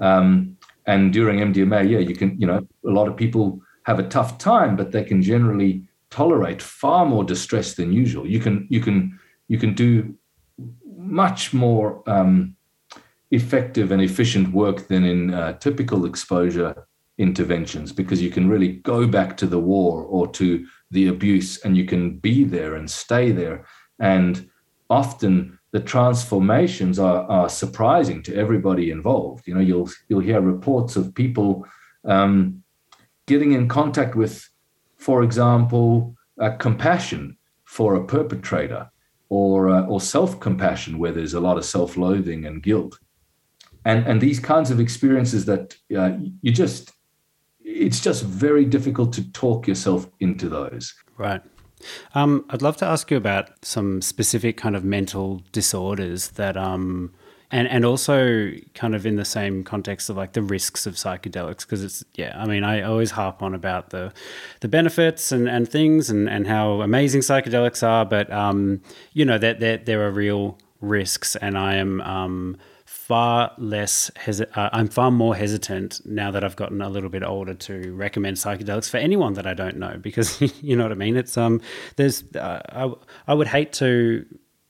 [0.00, 4.08] Um, and during MDMA, yeah, you can, you know, a lot of people have a
[4.08, 8.26] tough time, but they can generally tolerate far more distress than usual.
[8.26, 10.14] You can, you can, you can do
[10.96, 12.56] much more um,
[13.30, 16.86] effective and efficient work than in uh, typical exposure
[17.18, 21.76] interventions because you can really go back to the war or to the abuse and
[21.76, 23.66] you can be there and stay there.
[23.98, 24.48] And
[24.88, 29.46] often the transformations are, are surprising to everybody involved.
[29.46, 31.66] You know, you'll you'll hear reports of people
[32.04, 32.62] um,
[33.26, 34.48] getting in contact with,
[34.96, 38.90] for example, uh, compassion for a perpetrator,
[39.28, 42.98] or uh, or self compassion where there's a lot of self loathing and guilt,
[43.84, 46.92] and and these kinds of experiences that uh, you just
[47.60, 50.94] it's just very difficult to talk yourself into those.
[51.18, 51.42] Right.
[52.14, 57.12] Um, I'd love to ask you about some specific kind of mental disorders that, um,
[57.50, 61.60] and and also kind of in the same context of like the risks of psychedelics
[61.60, 62.34] because it's yeah.
[62.36, 64.12] I mean, I always harp on about the
[64.60, 69.38] the benefits and, and things and, and how amazing psychedelics are, but um, you know
[69.38, 72.56] that there, there are real risks, and I am um,
[73.08, 77.22] far less hesi- uh, I'm far more hesitant now that I've gotten a little bit
[77.22, 80.94] older to recommend psychedelics for anyone that I don't know because you know what I
[80.94, 81.16] mean?
[81.16, 81.62] It's um
[81.96, 82.92] there's uh, I,
[83.26, 84.26] I would hate to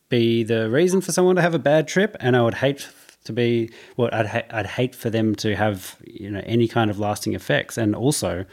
[0.09, 2.88] be the reason for someone to have a bad trip and I would hate
[3.24, 6.92] to be well I'd ha- I'd hate for them to have you know any kind
[6.92, 8.44] of lasting effects and also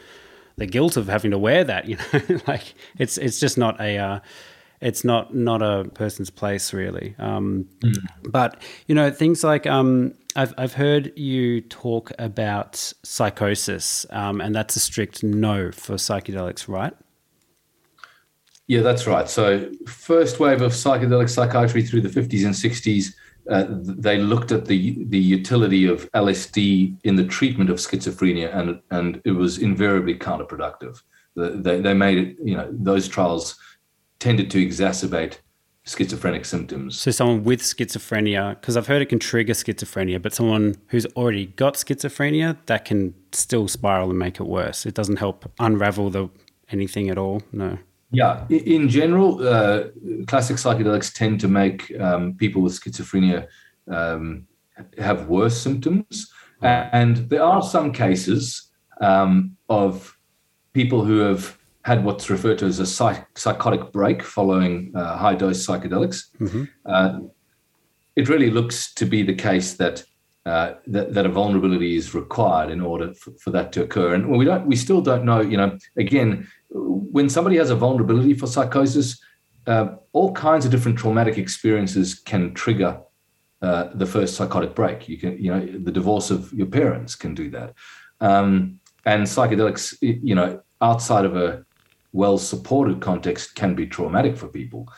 [0.56, 2.40] the guilt of having to wear that you know?
[2.48, 4.18] Like it's it's just not a uh,
[4.80, 7.14] it's not not a person's place really.
[7.18, 7.96] Um, mm.
[8.24, 14.54] But you know things like um, I've I've heard you talk about psychosis, um, and
[14.54, 16.92] that's a strict no for psychedelics, right?
[18.68, 19.28] Yeah, that's right.
[19.28, 23.14] So first wave of psychedelic psychiatry through the 50s and 60s.
[23.48, 28.80] Uh, they looked at the the utility of LSD in the treatment of schizophrenia, and
[28.90, 31.00] and it was invariably counterproductive.
[31.36, 33.58] They, they made it, you know, those trials
[34.18, 35.38] tended to exacerbate
[35.86, 36.98] schizophrenic symptoms.
[36.98, 41.46] So, someone with schizophrenia, because I've heard it can trigger schizophrenia, but someone who's already
[41.46, 44.84] got schizophrenia, that can still spiral and make it worse.
[44.84, 46.28] It doesn't help unravel the
[46.70, 47.42] anything at all.
[47.52, 47.78] No.
[48.10, 49.84] Yeah, in general, uh,
[50.26, 53.46] classic psychedelics tend to make um, people with schizophrenia
[53.90, 54.46] um,
[54.98, 60.16] have worse symptoms, and there are some cases um, of
[60.72, 65.36] people who have had what's referred to as a psych- psychotic break following uh, high
[65.42, 66.18] dose psychedelics,
[66.92, 67.20] uh,
[68.16, 69.96] it really looks to be the case that,
[70.46, 74.14] uh, that that a vulnerability is required in order for, for that to occur.
[74.14, 75.40] And we don't, we still don't know.
[75.52, 76.48] You know, again,
[77.16, 79.08] when somebody has a vulnerability for psychosis,
[79.68, 83.00] uh, all kinds of different traumatic experiences can trigger
[83.62, 85.08] uh, the first psychotic break.
[85.08, 87.74] You can, you know, the divorce of your parents can do that,
[88.20, 91.65] um, and psychedelics, you know, outside of a
[92.16, 94.88] well-supported context, can be traumatic for people.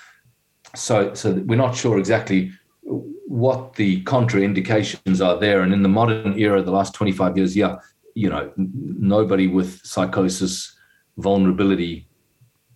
[0.75, 2.53] So, so we're not sure exactly
[2.83, 5.63] what the contraindications are there.
[5.63, 7.77] And in the modern era, the last 25 years, yeah,
[8.15, 10.75] you know, nobody with psychosis
[11.19, 12.09] vulnerability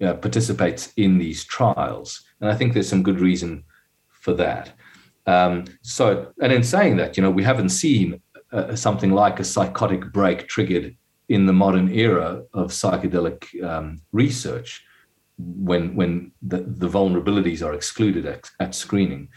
[0.03, 2.23] uh, participates in these trials.
[2.41, 3.65] And I think there's some good reason
[4.09, 4.73] for that.
[5.27, 8.21] Um, so, and in saying that, you know, we haven't seen
[8.53, 10.97] uh, something like a psychotic break triggered
[11.29, 14.85] in the modern era of psychedelic um, research
[15.39, 19.29] when when the, the vulnerabilities are excluded at, at screening.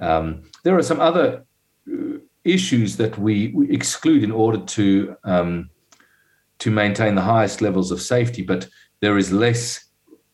[0.00, 1.44] Um, there are some other
[1.90, 5.70] uh, issues that we, we exclude in order to um,
[6.58, 8.68] to maintain the highest levels of safety, but
[9.00, 9.86] there is less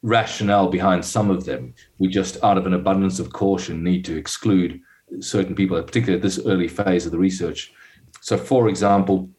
[0.02, 1.74] rationale behind some of them.
[1.98, 4.80] We just, out of an abundance of caution, need to exclude
[5.20, 7.72] certain people, particularly at this early phase of the research.
[8.20, 9.30] So, for example,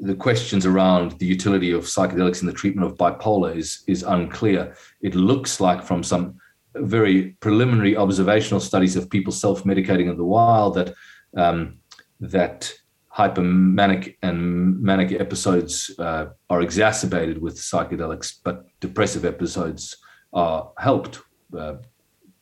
[0.00, 4.74] the questions around the utility of psychedelics in the treatment of bipolar is is unclear.
[5.00, 6.36] It looks like from some
[6.74, 10.94] very preliminary observational studies of people self-medicating in the wild that
[11.36, 11.78] um,
[12.20, 12.72] that
[13.16, 19.96] hypomanic and manic episodes uh, are exacerbated with psychedelics, but depressive episodes
[20.32, 21.20] are helped
[21.58, 21.74] uh,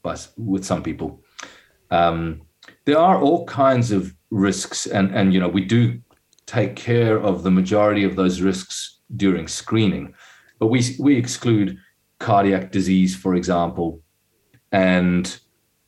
[0.02, 1.22] by with some people.
[1.90, 2.42] Um,
[2.84, 6.00] there are all kinds of risks, and and you know we do
[6.46, 10.14] take care of the majority of those risks during screening,
[10.58, 11.78] but we we exclude
[12.18, 14.00] cardiac disease, for example,
[14.72, 15.38] and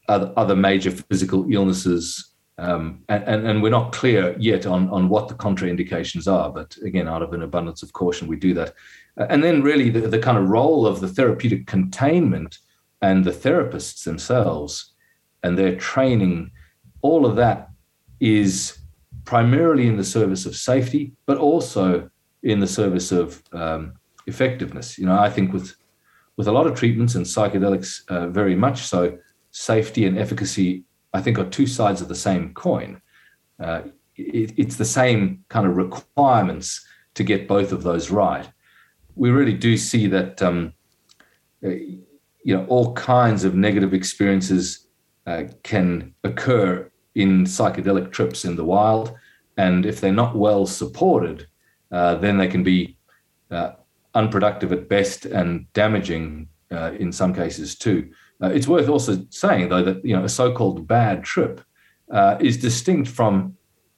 [0.08, 2.32] other, other major physical illnesses.
[2.58, 6.76] Um, and, and, and, we're not clear yet on, on what the contraindications are, but
[6.84, 8.74] again, out of an abundance of caution, we do that.
[9.16, 12.58] And then, really, the, the kind of role of the therapeutic containment
[13.00, 14.92] and the therapists themselves
[15.44, 16.50] and their training,
[17.02, 17.70] all of that
[18.18, 18.77] is
[19.28, 22.08] primarily in the service of safety, but also
[22.44, 23.92] in the service of um,
[24.26, 24.96] effectiveness.
[24.96, 25.76] You know, I think with
[26.38, 29.18] with a lot of treatments and psychedelics, uh, very much so,
[29.50, 33.02] safety and efficacy, I think, are two sides of the same coin.
[33.60, 33.82] Uh,
[34.16, 38.48] it, it's the same kind of requirements to get both of those right.
[39.14, 40.72] We really do see that, um,
[41.62, 44.86] uh, you know, all kinds of negative experiences
[45.26, 46.87] uh, can occur
[47.18, 49.12] in psychedelic trips in the wild,
[49.56, 51.48] and if they're not well supported,
[51.90, 52.96] uh, then they can be
[53.50, 53.72] uh,
[54.14, 58.08] unproductive at best and damaging uh, in some cases too.
[58.40, 61.60] Uh, it's worth also saying though that you know a so-called bad trip
[62.12, 63.56] uh, is distinct from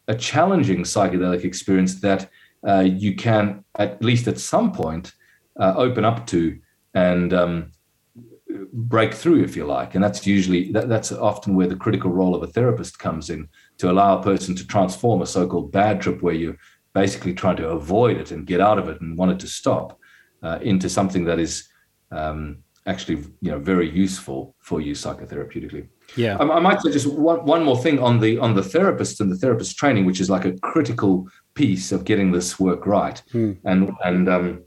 [0.09, 2.31] a challenging psychedelic experience that
[2.67, 5.13] uh, you can at least at some point
[5.59, 6.59] open up to
[6.95, 7.71] and um,
[8.73, 12.35] break through if you like and that's usually that, that's often where the critical role
[12.35, 16.23] of a therapist comes in to allow a person to transform a so-called bad trip
[16.23, 16.57] where you're
[16.95, 19.99] basically trying to avoid it and get out of it and want it to stop
[20.43, 21.69] uh, into something that is
[22.11, 25.89] um, actually you know very useful for you psychotherapeutically.
[26.17, 29.21] Yeah, I, I, might say just one, one more thing on the on the therapist
[29.21, 33.23] and the therapist training, which is like a critical piece of getting this work right.
[33.33, 33.53] Hmm.
[33.65, 34.65] And and um,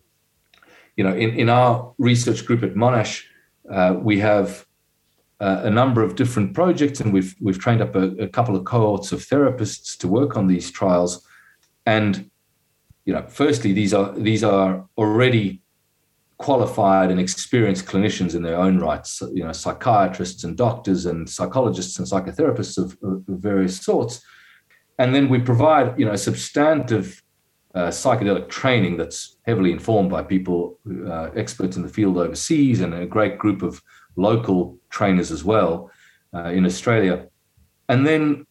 [0.96, 3.24] you know, in in our research group at Monash,
[3.70, 4.66] uh, we have
[5.40, 8.64] uh, a number of different projects, and we've we've trained up a, a couple of
[8.66, 11.26] cohorts of therapists to work on these trials.
[11.86, 12.30] And
[13.06, 15.62] you know, firstly, these are these are already
[16.38, 22.00] qualified and experienced clinicians in their own rights, you know, psychiatrists and doctors and psychologists
[22.00, 24.22] and psychotherapists of, of various sorts.
[25.00, 27.24] And then we provide, you know, substantive
[27.74, 32.94] uh, psychedelic training that's heavily informed by people, uh, experts in the field overseas, and
[32.94, 33.82] a great group of
[34.16, 35.90] local trainers as well
[36.34, 37.28] uh, in Australia.
[37.90, 38.46] And then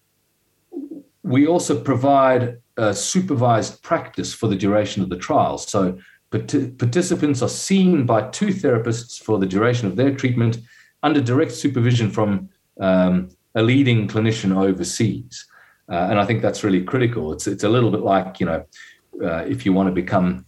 [1.23, 2.59] we also provide
[2.93, 5.59] supervised practice for the duration of the trial.
[5.59, 5.99] So
[6.31, 10.59] participants are seen by two therapists for the duration of their treatment
[11.03, 12.49] under direct supervision from
[12.81, 15.47] um, a leading clinician overseas.
[15.91, 17.33] Uh, and I think that's really critical.
[17.33, 18.65] It's, it's a little bit like, you know,
[19.23, 20.47] uh, if you want to become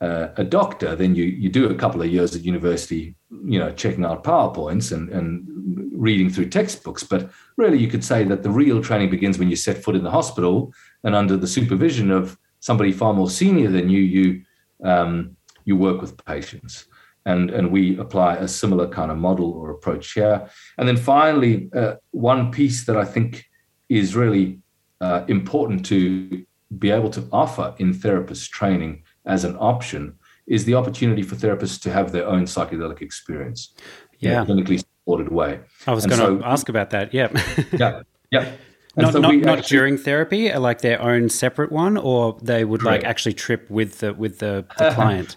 [0.00, 3.72] uh, a doctor, then you, you do a couple of years at university, you know,
[3.72, 5.46] checking out PowerPoints and, and
[5.92, 7.02] reading through textbooks.
[7.02, 10.04] But really, you could say that the real training begins when you set foot in
[10.04, 10.72] the hospital
[11.04, 14.42] and under the supervision of somebody far more senior than you, you
[14.84, 16.86] um, you work with patients.
[17.24, 20.48] And, and we apply a similar kind of model or approach here.
[20.78, 23.44] And then finally, uh, one piece that I think
[23.88, 24.60] is really
[25.00, 26.46] uh, important to
[26.78, 30.14] be able to offer in therapist training as an option
[30.46, 33.74] is the opportunity for therapists to have their own psychedelic experience
[34.18, 34.42] Yeah.
[34.42, 35.60] in a clinically supported way.
[35.86, 37.12] I was And going to so- ask about that.
[37.14, 37.28] Yeah.
[37.72, 38.52] Yeah, yeah.
[38.96, 42.38] And not so not, not actually- during therapy, uh, like their own separate one, or
[42.42, 45.36] they would like actually trip with the with the, the client.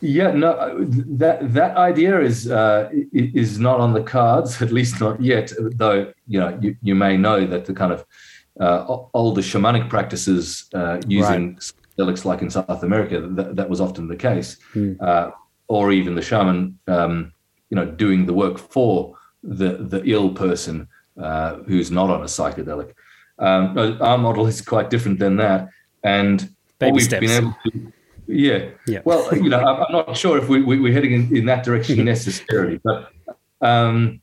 [0.00, 0.74] Yeah, no, uh,
[1.18, 5.52] that that idea is uh, is not on the cards, at least not yet.
[5.58, 8.04] Though you know, you, you may know that the kind of
[8.60, 8.84] uh,
[9.14, 14.16] older shamanic practices uh, using psychedelics, like in South America, that, that was often the
[14.16, 14.58] case,
[15.00, 15.30] uh,
[15.68, 17.32] or even the shaman, um,
[17.70, 20.88] you know, doing the work for the the ill person
[21.20, 22.92] uh, who's not on a psychedelic.
[23.38, 25.68] Um, our model is quite different than that,
[26.02, 26.48] and
[26.78, 27.20] Baby we've steps.
[27.26, 27.92] been able to,
[28.26, 29.00] yeah, Yeah.
[29.04, 32.04] well, you know, I'm not sure if we, we, we're heading in, in that direction
[32.14, 33.10] necessarily, but
[33.60, 34.20] um,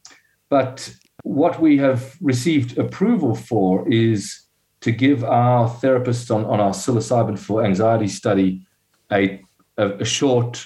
[0.50, 0.94] but
[1.24, 4.42] what we have received approval for is
[4.82, 8.66] to give our therapists on, on our psilocybin for anxiety study
[9.12, 9.42] a,
[9.78, 10.66] a, a short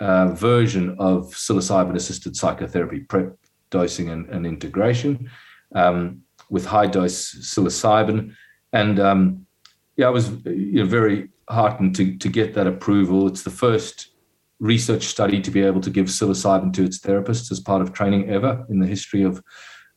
[0.00, 3.36] uh, version of psilocybin assisted psychotherapy prep
[3.70, 5.30] dosing and, and integration
[5.74, 8.34] um, with high dose psilocybin
[8.72, 9.46] and um,
[9.96, 13.26] yeah, I was you know, very heartened to, to get that approval.
[13.26, 14.10] It's the first
[14.58, 18.28] research study to be able to give psilocybin to its therapists as part of training
[18.30, 19.42] ever in the history of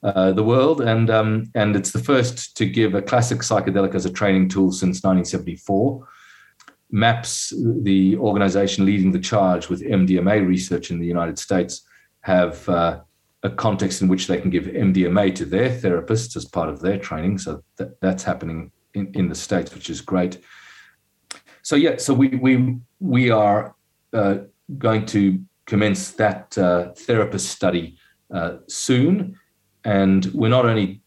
[0.03, 4.05] uh, the world, and um, and it's the first to give a classic psychedelic as
[4.05, 6.07] a training tool since 1974.
[6.91, 11.81] MAPS, the organization leading the charge with MDMA research in the United States,
[12.21, 13.01] have uh,
[13.43, 16.97] a context in which they can give MDMA to their therapists as part of their
[16.97, 17.37] training.
[17.37, 20.39] So that, that's happening in, in the states, which is great.
[21.61, 23.75] So yeah, so we we we are
[24.13, 24.37] uh,
[24.77, 27.97] going to commence that uh, therapist study
[28.33, 29.38] uh, soon,
[29.83, 31.01] and we're not only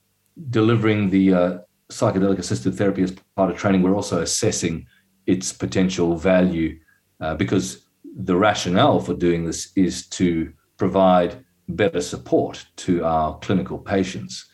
[0.51, 1.59] delivering the uh,
[1.91, 4.87] psychedelic assisted therapy as part of training, we're also assessing
[5.27, 6.79] its potential value
[7.21, 13.79] uh, because the rationale for doing this is to provide better support to our clinical
[13.79, 14.47] patients.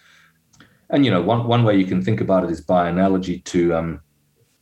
[0.90, 3.74] And you know, one one way you can think about it is by analogy to
[3.74, 4.00] um,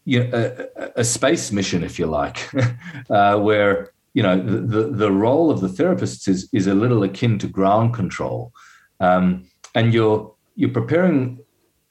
[0.05, 0.31] you know,
[0.77, 2.39] a, a- space mission, if you like,
[3.11, 7.03] uh, where you know the, the the role of the therapists is is a little
[7.03, 8.53] akin to ground control,
[9.01, 9.45] um,
[9.75, 11.39] and you're you're preparing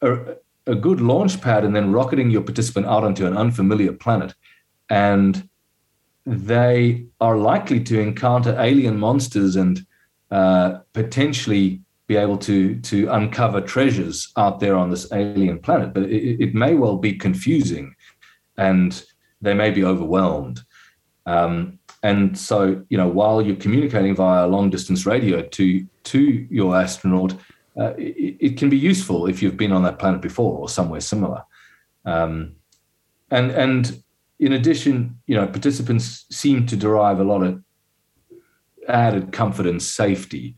[0.01, 0.36] a,
[0.68, 4.34] a good launch pad and then rocketing your participant out onto an unfamiliar planet,
[4.89, 5.47] and
[6.26, 9.86] they are likely to encounter alien monsters and
[10.32, 15.93] uh, potentially be able to to uncover treasures out there on this alien planet.
[15.93, 17.95] But it, it may well be confusing,
[18.58, 19.03] and
[19.41, 20.62] they may be overwhelmed.
[21.26, 26.76] Um, and so, you know, while you're communicating via long distance radio to to your
[26.76, 27.34] astronaut,
[27.80, 31.01] uh, it, it can be useful if you've been on that planet before or somewhere
[31.01, 31.43] similar.
[32.06, 32.56] Um,
[33.32, 34.03] and and
[34.39, 37.64] in addition, you know, participants seem to derive a lot of
[38.88, 40.56] added comfort and safety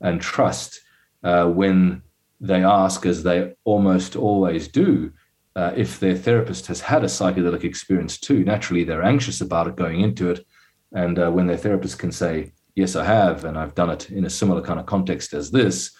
[0.00, 0.80] and trust
[1.22, 2.02] uh, when
[2.40, 5.12] they ask, as they almost always do,
[5.56, 8.44] uh, if their therapist has had a psychedelic experience too.
[8.44, 10.46] Naturally, they're anxious about it going into it.
[10.92, 14.24] And uh, when their therapist can say, Yes, I have, and I've done it in
[14.24, 15.90] a similar kind of context as this,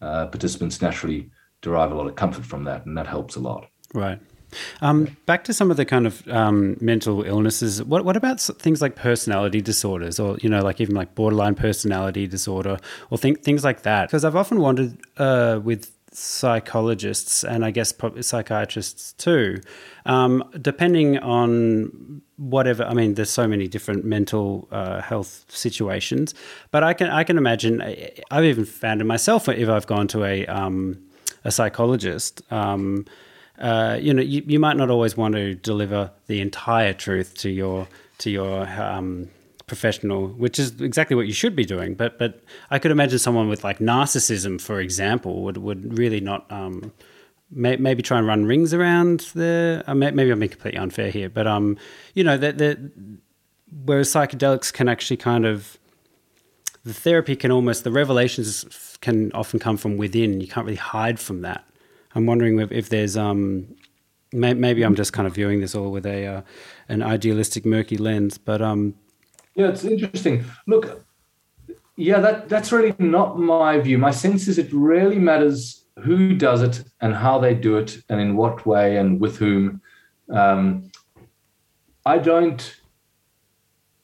[0.00, 1.30] uh, participants naturally
[1.62, 2.86] derive a lot of comfort from that.
[2.86, 3.66] And that helps a lot.
[3.94, 4.20] Right.
[4.80, 7.82] Um, back to some of the kind of um, mental illnesses.
[7.82, 12.26] What what about things like personality disorders, or you know, like even like borderline personality
[12.26, 12.78] disorder,
[13.10, 14.08] or think, things like that?
[14.08, 19.60] Because I've often wondered uh, with psychologists and I guess psychiatrists too,
[20.06, 22.84] um, depending on whatever.
[22.84, 26.34] I mean, there's so many different mental uh, health situations,
[26.70, 27.82] but I can I can imagine.
[28.30, 30.98] I've even found it myself if I've gone to a um,
[31.44, 32.42] a psychologist.
[32.52, 33.06] Um,
[33.58, 37.50] uh, you know, you, you might not always want to deliver the entire truth to
[37.50, 37.88] your
[38.18, 39.30] to your um,
[39.68, 41.94] professional, which is exactly what you should be doing.
[41.94, 46.50] But but I could imagine someone with like narcissism, for example, would would really not
[46.50, 46.92] um,
[47.50, 49.84] may, maybe try and run rings around the.
[49.86, 51.76] Uh, may, maybe I'm being completely unfair here, but um,
[52.14, 52.78] you know that that
[53.84, 55.78] whereas psychedelics can actually kind of
[56.84, 60.40] the therapy can almost the revelations can often come from within.
[60.40, 61.64] You can't really hide from that.
[62.14, 63.76] I'm wondering if, if there's um,
[64.32, 66.42] maybe I'm just kind of viewing this all with a uh,
[66.88, 68.38] an idealistic, murky lens.
[68.38, 68.94] But um,
[69.58, 70.44] Yeah, it's interesting.
[70.68, 71.04] Look,
[71.96, 73.98] yeah, that that's really not my view.
[73.98, 78.20] My sense is it really matters who does it and how they do it and
[78.20, 79.82] in what way and with whom.
[80.32, 80.92] Um,
[82.06, 82.80] I don't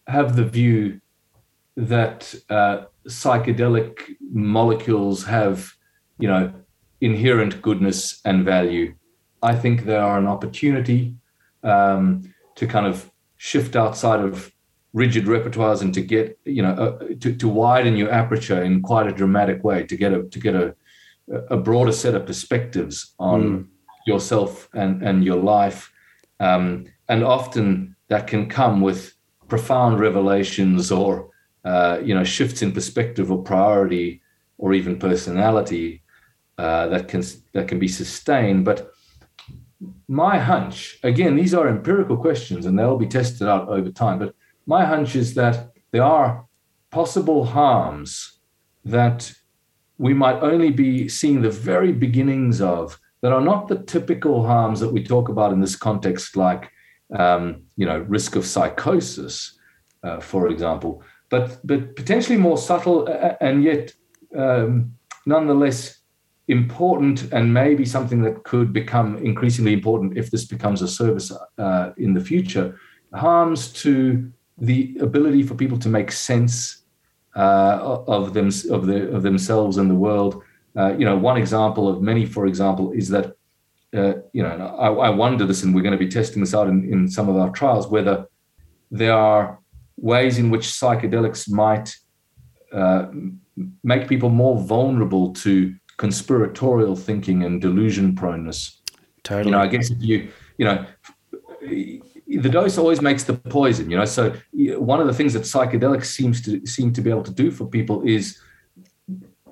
[0.09, 1.01] have the view
[1.77, 5.73] that uh, psychedelic molecules have,
[6.19, 6.53] you know,
[7.01, 8.97] inherent goodness and value.
[9.41, 11.15] I think they are an opportunity
[11.63, 14.51] um, to kind of shift outside of
[14.95, 19.09] rigid repertoires and to get, you know, uh, to, to widen your aperture in quite
[19.09, 20.75] a dramatic way to get a to get a
[21.51, 23.67] a broader set of perspectives on mm.
[24.07, 25.93] yourself and and your life,
[26.41, 29.15] um, and often that can come with
[29.49, 31.31] profound revelations or
[31.65, 34.23] uh, you know shifts in perspective or priority
[34.59, 36.03] or even personality
[36.59, 37.23] uh, that can
[37.53, 38.65] that can be sustained.
[38.65, 38.91] But
[40.09, 44.19] my hunch, again, these are empirical questions and they'll be tested out over time.
[44.19, 44.35] But
[44.67, 46.47] my hunch is that there are
[46.91, 48.39] possible harms
[48.85, 49.33] that
[49.99, 54.81] we might only be seeing the very beginnings of that are not the typical harms
[54.81, 56.71] that we talk about in this context, like
[57.17, 59.59] um, you know risk of psychosis,
[60.03, 63.09] uh, for example, but but potentially more subtle
[63.41, 63.95] and yet
[64.37, 64.95] um,
[65.27, 66.01] nonetheless
[66.49, 71.93] important and maybe something that could become increasingly important if this becomes a service uh,
[71.97, 72.79] in the future.
[73.15, 76.83] Harms to the ability for people to make sense
[77.37, 80.43] uh, of them of the of themselves and the world
[80.77, 83.37] uh, you know one example of many for example is that
[83.97, 86.69] uh, you know I, I, wonder this and we're going to be testing this out
[86.69, 88.27] in, in some of our trials whether
[88.91, 89.59] there are
[89.97, 91.97] ways in which psychedelics might
[92.73, 93.07] uh,
[93.83, 98.81] make people more vulnerable to conspiratorial thinking and delusion proneness.
[99.23, 99.47] Totally.
[99.47, 100.87] You know, I guess if you, you know,
[102.37, 103.91] the dose always makes the poison.
[103.91, 107.23] You know, so one of the things that psychedelics seems to seem to be able
[107.25, 108.39] to do for people is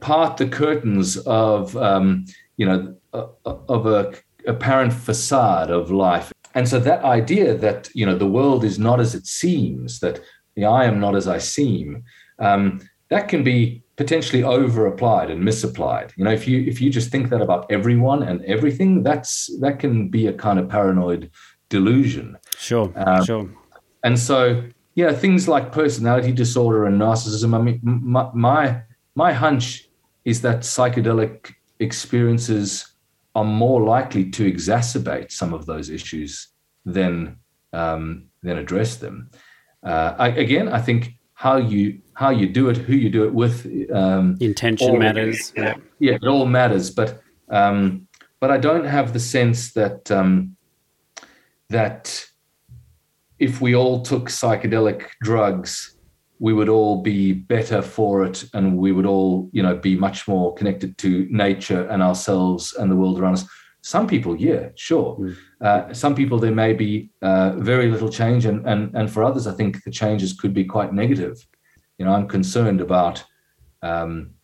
[0.00, 2.24] part the curtains of, um,
[2.56, 4.14] you know, of a
[4.46, 6.32] apparent facade of life.
[6.54, 10.20] And so that idea that you know the world is not as it seems, that
[10.54, 12.04] the I am not as I seem,
[12.38, 16.90] um, that can be potentially over applied and misapplied you know if you if you
[16.90, 21.30] just think that about everyone and everything that's that can be a kind of paranoid
[21.68, 23.50] delusion sure um, sure
[24.04, 24.62] and so
[24.94, 28.82] yeah things like personality disorder and narcissism i mean my my,
[29.14, 29.88] my hunch
[30.24, 32.94] is that psychedelic experiences
[33.34, 36.48] are more likely to exacerbate some of those issues
[36.84, 37.36] than
[37.72, 39.30] um, than address them
[39.82, 43.34] uh, I, again i think how you how you do it, who you do it
[43.34, 43.66] with.
[43.92, 45.52] Um, Intention matters.
[45.56, 45.74] Yeah.
[45.98, 46.90] yeah, it all matters.
[46.90, 48.06] But um,
[48.38, 50.56] but I don't have the sense that um,
[51.68, 52.24] that
[53.42, 55.98] if we all took psychedelic drugs,
[56.38, 60.28] we would all be better for it, and we would all, you know, be much
[60.28, 63.46] more connected to nature and ourselves and the world around us.
[63.80, 65.18] Some people, yeah, sure.
[65.18, 65.36] Mm.
[65.60, 69.46] Uh, some people, there may be uh, very little change, and, and and for others,
[69.46, 71.36] I think the changes could be quite negative.
[71.98, 73.24] You know, I'm concerned about,
[73.82, 74.34] um,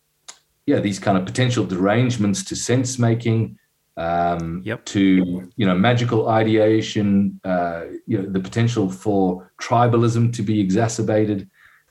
[0.66, 3.58] yeah, these kind of potential derangements to sense making,
[3.98, 4.84] um, yep.
[4.86, 11.50] to you know, magical ideation, uh, you know, the potential for tribalism to be exacerbated.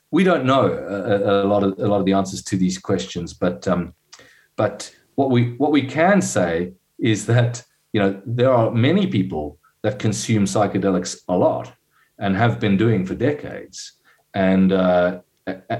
[0.09, 3.33] We don't know a, a lot of a lot of the answers to these questions,
[3.33, 3.93] but um,
[4.55, 9.59] but what we what we can say is that you know there are many people
[9.81, 11.73] that consume psychedelics a lot
[12.19, 13.93] and have been doing for decades,
[14.33, 15.19] and uh,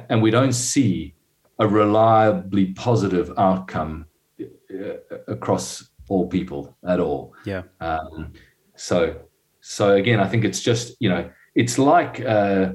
[0.10, 1.14] and we don't see
[1.60, 4.06] a reliably positive outcome
[4.42, 7.34] uh, across all people at all.
[7.46, 7.64] Yeah.
[7.80, 8.34] Um,
[8.76, 9.22] so
[9.62, 12.74] so again, I think it's just you know it's like uh,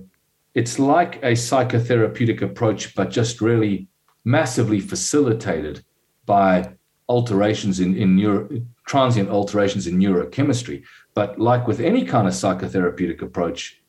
[0.55, 3.89] it's like a psychotherapeutic approach, but just really
[4.24, 5.85] massively facilitated
[6.26, 6.74] by
[7.09, 8.49] alterations in, in neuro,
[8.87, 10.83] transient alterations in neurochemistry.
[11.14, 13.83] But like with any kind of psychotherapeutic approach,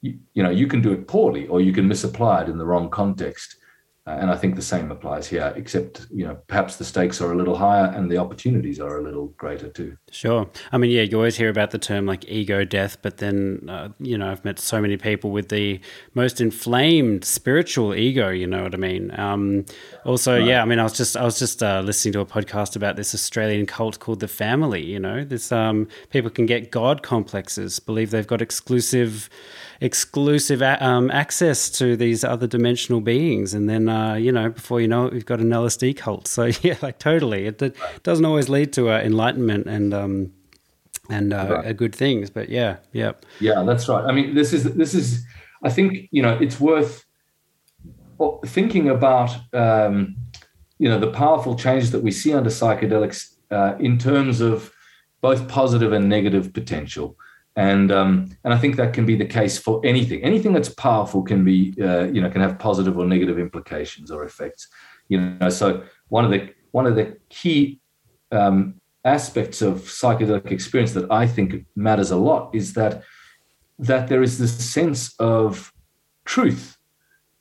[0.00, 2.66] you, you know, you can do it poorly or you can misapply it in the
[2.66, 3.56] wrong context.
[4.04, 7.30] Uh, and I think the same applies here, except you know perhaps the stakes are
[7.30, 9.96] a little higher and the opportunities are a little greater too.
[10.10, 10.50] Sure.
[10.72, 13.90] I mean, yeah, you always hear about the term like ego death, but then uh,
[14.00, 15.78] you know I've met so many people with the
[16.14, 18.28] most inflamed spiritual ego.
[18.30, 19.16] You know what I mean?
[19.20, 19.66] Um,
[20.04, 20.48] also, right.
[20.48, 22.96] yeah, I mean, I was just I was just uh, listening to a podcast about
[22.96, 24.84] this Australian cult called the Family.
[24.84, 29.30] You know, this um, people can get god complexes, believe they've got exclusive
[29.82, 34.88] exclusive um, access to these other dimensional beings, and then uh, you know before you
[34.88, 36.28] know it, we've got an LSD cult.
[36.28, 40.32] So yeah, like totally, it, it doesn't always lead to uh, enlightenment and um,
[41.10, 41.76] and uh, right.
[41.76, 44.04] good things, but yeah, yeah, yeah, that's right.
[44.04, 45.24] I mean, this is this is
[45.62, 47.04] I think you know it's worth
[48.46, 50.16] thinking about um,
[50.78, 54.72] you know the powerful changes that we see under psychedelics uh, in terms of
[55.20, 57.16] both positive and negative potential.
[57.56, 60.22] And um, and I think that can be the case for anything.
[60.22, 64.24] Anything that's powerful can be uh, you know can have positive or negative implications or
[64.24, 64.68] effects.
[65.08, 67.80] You know, so one of the one of the key
[68.30, 73.02] um, aspects of psychedelic experience that I think matters a lot is that
[73.78, 75.72] that there is this sense of
[76.24, 76.78] truth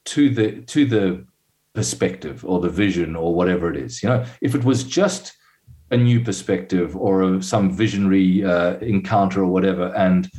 [0.06, 1.26] to the to the
[1.74, 4.04] perspective or the vision or whatever it is.
[4.04, 5.34] You know, if it was just
[5.92, 10.30] a new perspective or a, some visionary uh, encounter or whatever, and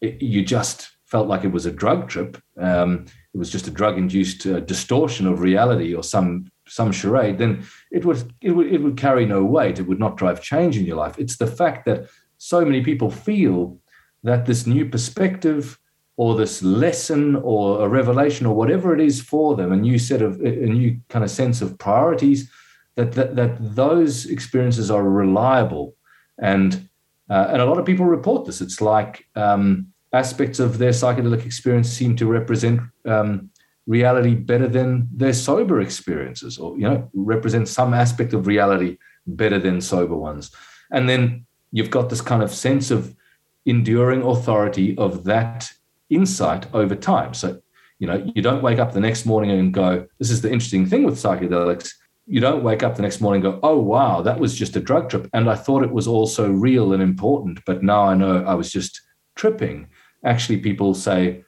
[0.00, 2.40] it, you just felt like it was a drug trip.
[2.58, 7.38] Um, it was just a drug-induced uh, distortion of reality or some some charade.
[7.38, 9.78] Then it would it would it would carry no weight.
[9.78, 11.18] It would not drive change in your life.
[11.18, 13.78] It's the fact that so many people feel
[14.22, 15.78] that this new perspective
[16.16, 20.22] or this lesson or a revelation or whatever it is for them, a new set
[20.22, 22.50] of a new kind of sense of priorities
[22.96, 25.94] that that, that those experiences are reliable,
[26.38, 26.88] and
[27.30, 28.60] uh, and a lot of people report this.
[28.60, 33.50] It's like um, aspects of their psychedelic experience seem to represent um,
[33.86, 39.58] reality better than their sober experiences, or you know, represent some aspect of reality better
[39.58, 40.50] than sober ones.
[40.90, 43.14] And then you've got this kind of sense of
[43.66, 45.72] enduring authority of that
[46.10, 47.34] insight over time.
[47.34, 47.60] So,
[47.98, 50.86] you know, you don't wake up the next morning and go, this is the interesting
[50.86, 51.92] thing with psychedelics
[52.26, 54.80] you don't wake up the next morning and go, oh, wow, that was just a
[54.80, 55.28] drug trip.
[55.32, 58.54] And I thought it was all so real and important, but now I know I
[58.54, 59.00] was just
[59.34, 59.88] tripping.
[60.24, 61.44] Actually, people say,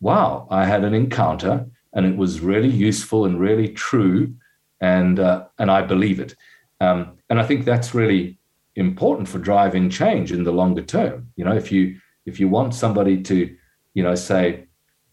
[0.00, 4.34] wow, I had an encounter and it was really useful and really true.
[4.80, 6.34] And, uh, and I believe it.
[6.80, 8.38] Um, and I think that's really
[8.74, 11.30] important for driving change in the longer term.
[11.36, 13.56] You know, if you if you want somebody to,
[13.94, 14.66] you know, say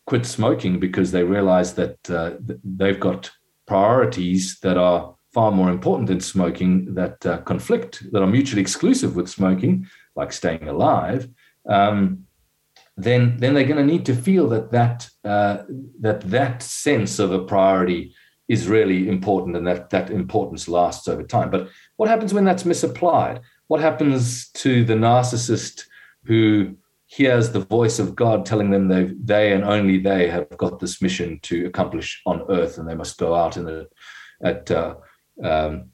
[0.06, 2.32] quit smoking because they realize that uh,
[2.64, 3.32] they've got
[3.66, 9.16] priorities that are far more important than smoking that uh, conflict, that are mutually exclusive
[9.16, 11.28] with smoking, like staying alive,
[11.68, 12.26] um,
[12.96, 15.64] then then they're going to need to feel that that uh,
[16.00, 18.14] that that sense of a priority
[18.48, 21.50] is really important and that that importance lasts over time.
[21.50, 23.42] But what happens when that's misapplied?
[23.68, 25.86] What happens to the narcissist
[26.26, 26.76] who
[27.16, 31.00] hears the voice of God telling them they they and only they have got this
[31.00, 33.86] mission to accomplish on earth, and they must go out and
[34.44, 34.96] at uh,
[35.44, 35.90] um,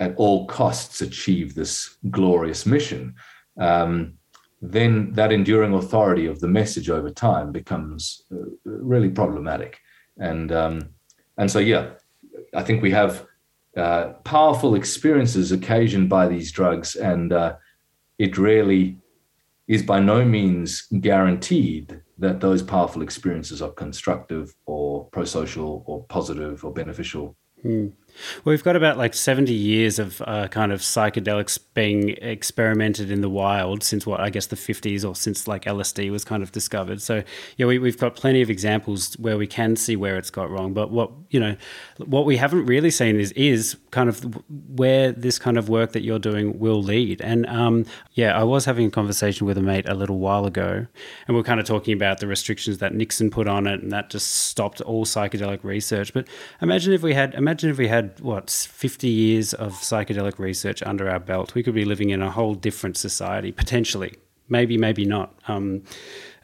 [0.00, 3.14] at all costs achieve this glorious mission.
[3.60, 4.14] Um,
[4.62, 9.78] then that enduring authority of the message over time becomes uh, really problematic,
[10.16, 10.88] and um,
[11.36, 11.90] and so yeah,
[12.54, 13.26] I think we have
[13.76, 17.56] uh, powerful experiences occasioned by these drugs, and uh,
[18.18, 18.96] it really
[19.68, 26.64] is by no means guaranteed that those powerful experiences are constructive or pro-social or positive
[26.64, 27.36] or beneficial.
[27.62, 27.88] Hmm.
[28.44, 33.20] Well, we've got about like 70 years of uh, kind of psychedelics being experimented in
[33.20, 36.52] the wild since what I guess the 50s or since like LSD was kind of
[36.52, 37.02] discovered.
[37.02, 37.22] So,
[37.56, 40.72] yeah, we, we've got plenty of examples where we can see where it's got wrong.
[40.72, 41.56] But what, you know,
[42.04, 44.20] what we haven't really seen is, is kind of
[44.76, 47.20] where this kind of work that you're doing will lead.
[47.20, 50.86] And um, yeah, I was having a conversation with a mate a little while ago,
[51.26, 53.92] and we are kind of talking about the restrictions that Nixon put on it and
[53.92, 56.12] that just stopped all psychedelic research.
[56.12, 56.28] But
[56.60, 60.82] imagine if we had, imagine if we had had what 50 years of psychedelic research
[60.82, 64.14] under our belt, we could be living in a whole different society potentially.
[64.48, 65.34] Maybe, maybe not.
[65.48, 65.82] Um,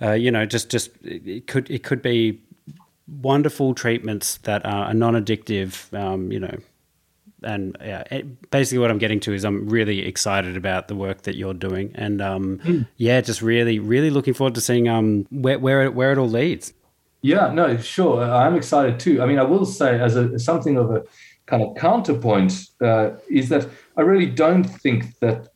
[0.01, 2.41] uh, you know, just just it could it could be
[3.07, 5.93] wonderful treatments that are non-addictive.
[5.97, 6.59] Um, you know,
[7.45, 11.23] and yeah, it, basically what I'm getting to is I'm really excited about the work
[11.23, 12.89] that you're doing, and um, mm.
[12.97, 16.29] yeah, just really, really looking forward to seeing um, where where it, where it all
[16.29, 16.73] leads.
[17.23, 18.25] Yeah, no, sure.
[18.25, 19.23] I'm excited too.
[19.23, 21.05] I mean, I will say as a something of a
[21.47, 25.49] kind of counterpoint uh, is that I really don't think that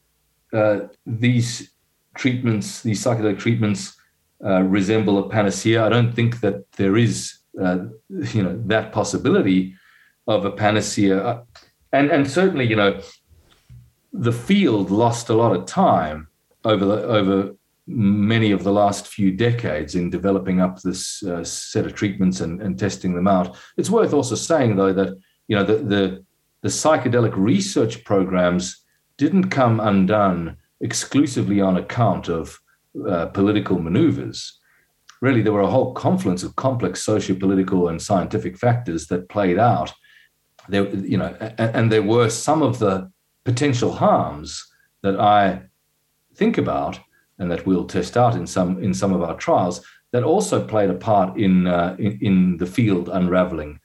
[0.53, 1.71] uh, these
[2.15, 3.97] treatments, these psychedelic treatments,
[4.45, 5.85] uh, resemble a panacea.
[5.85, 7.79] I don't think that there is, uh,
[8.09, 9.75] you know, that possibility
[10.27, 11.23] of a panacea.
[11.25, 11.43] Uh,
[11.93, 13.01] and and certainly, you know,
[14.13, 16.29] the field lost a lot of time
[16.65, 17.55] over the, over
[17.87, 22.61] many of the last few decades in developing up this uh, set of treatments and,
[22.61, 23.57] and testing them out.
[23.77, 25.17] It's worth also saying, though, that
[25.49, 26.25] you know, the, the,
[26.63, 28.85] the psychedelic research programs
[29.17, 32.61] didn't come undone exclusively on account of
[33.09, 34.59] uh, political maneuvers.
[35.23, 39.93] Really, there were a whole confluence of complex socio-political and scientific factors that played out.
[40.69, 43.11] There, you know, and, there were some of the
[43.45, 44.67] potential harms
[45.03, 45.63] that I
[46.35, 46.99] think about
[47.39, 50.91] and that we'll test out in some in some of our trials that also played
[50.91, 53.79] a part in uh, in, in, the field unraveling.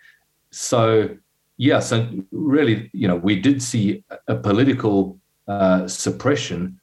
[0.51, 1.17] So
[1.61, 6.79] yes, and really, you know, we did see a political uh, suppression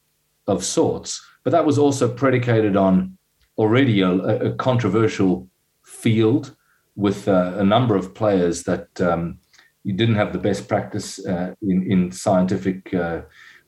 [0.47, 1.21] of sorts.
[1.43, 3.19] But that was also predicated on
[3.57, 5.49] already a, a controversial
[5.85, 6.55] field
[6.95, 9.39] with uh, a number of players that um,
[9.83, 13.23] you didn't have the best practice uh, in, in scientific uh,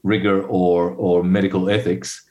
[0.04, 2.22] rigor or or medical ethics,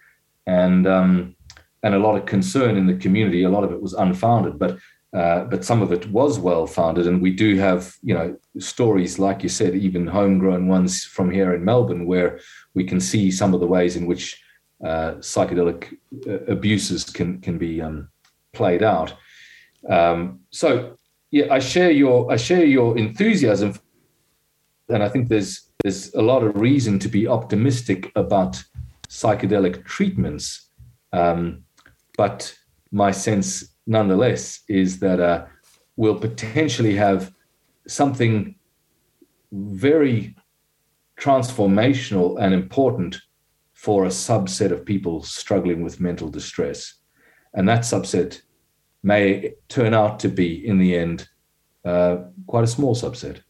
[0.47, 1.35] and um,
[1.83, 3.43] and a lot of concern in the community.
[3.43, 4.77] A lot of it was unfounded, but
[5.13, 9.17] uh, but some of it was well founded, and we do have you know stories
[9.17, 12.39] like you said, even homegrown ones from here in Melbourne, where
[12.75, 14.41] we can see some of the ways in which
[14.83, 15.97] uh, psychedelic
[16.27, 18.09] uh, abuses can can be um,
[18.53, 19.13] played out.
[19.89, 20.97] Um, so
[21.31, 23.73] yeah, I share your I share your enthusiasm,
[24.89, 28.63] and I think there's there's a lot of reason to be optimistic about
[29.07, 30.69] psychedelic treatments.
[31.13, 31.63] Um,
[32.17, 32.55] but
[32.91, 35.45] my sense, nonetheless, is that uh,
[35.97, 37.33] we'll potentially have
[37.87, 38.55] something
[39.51, 40.35] very
[41.19, 43.17] transformational and important
[43.73, 46.93] for a subset of people struggling with mental distress.
[47.53, 48.41] And that subset
[49.01, 51.27] may turn out to be, in the end,
[51.83, 53.41] uh, quite a small subset.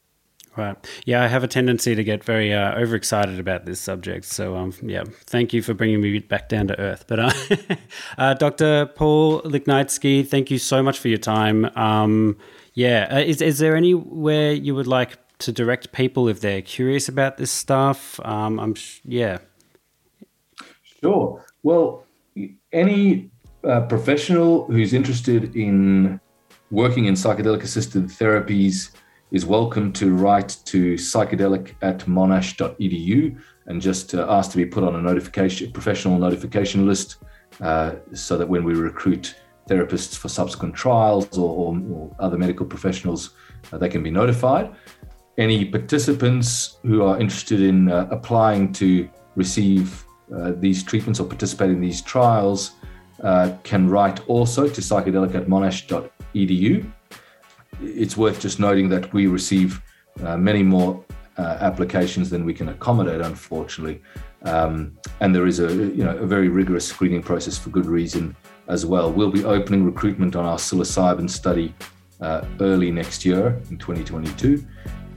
[0.60, 0.76] Right.
[1.05, 4.26] Yeah, I have a tendency to get very uh, overexcited about this subject.
[4.26, 7.05] So, um, yeah, thank you for bringing me back down to earth.
[7.07, 7.32] But, uh,
[8.18, 8.88] uh, Dr.
[8.88, 11.64] Paul Liknaitzky, thank you so much for your time.
[11.78, 12.38] Um,
[12.74, 17.07] yeah, uh, is, is there anywhere you would like to direct people if they're curious
[17.07, 18.20] about this stuff?
[18.26, 19.38] Um, I'm sh- yeah.
[21.01, 21.45] Sure.
[21.64, 22.03] Well,
[22.74, 23.32] any
[23.64, 26.20] uh, professional who's interested in
[26.70, 28.89] working in psychedelic assisted therapies
[29.32, 34.84] is welcome to write to psychedelic at monash.edu and just uh, ask to be put
[34.84, 37.17] on a notification, professional notification list,
[37.61, 39.36] uh, so that when we recruit
[39.69, 43.32] therapists for subsequent trials or, or, or other medical professionals,
[43.71, 44.73] uh, they can be notified.
[45.38, 50.03] Any participants who are interested in uh, applying to receive
[50.36, 52.71] uh, these treatments or participate in these trials
[53.23, 56.91] uh, can write also to psychedelic at monash.edu
[57.82, 59.82] it's worth just noting that we receive
[60.23, 61.03] uh, many more
[61.38, 64.01] uh, applications than we can accommodate, unfortunately.
[64.43, 68.36] Um, and there is a you know a very rigorous screening process for good reason
[68.67, 69.11] as well.
[69.11, 71.73] We'll be opening recruitment on our psilocybin study
[72.21, 74.65] uh, early next year in 2022.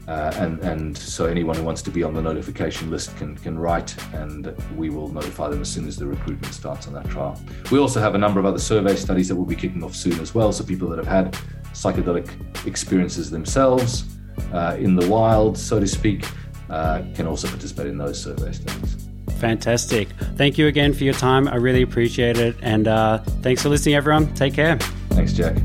[0.09, 3.57] Uh, and and so anyone who wants to be on the notification list can can
[3.57, 7.41] write, and we will notify them as soon as the recruitment starts on that trial.
[7.71, 10.19] We also have a number of other survey studies that will be kicking off soon
[10.19, 10.53] as well.
[10.53, 11.39] So people that have had
[11.73, 12.29] psychedelic
[12.67, 14.05] experiences themselves
[14.53, 16.27] uh, in the wild, so to speak,
[16.71, 19.09] uh, can also participate in those survey studies.
[19.39, 20.09] Fantastic.
[20.37, 21.49] Thank you again for your time.
[21.49, 22.57] I really appreciate it.
[22.63, 24.33] And uh, thanks for listening, everyone.
[24.35, 24.79] Take care.
[25.11, 25.57] Thanks, Jack.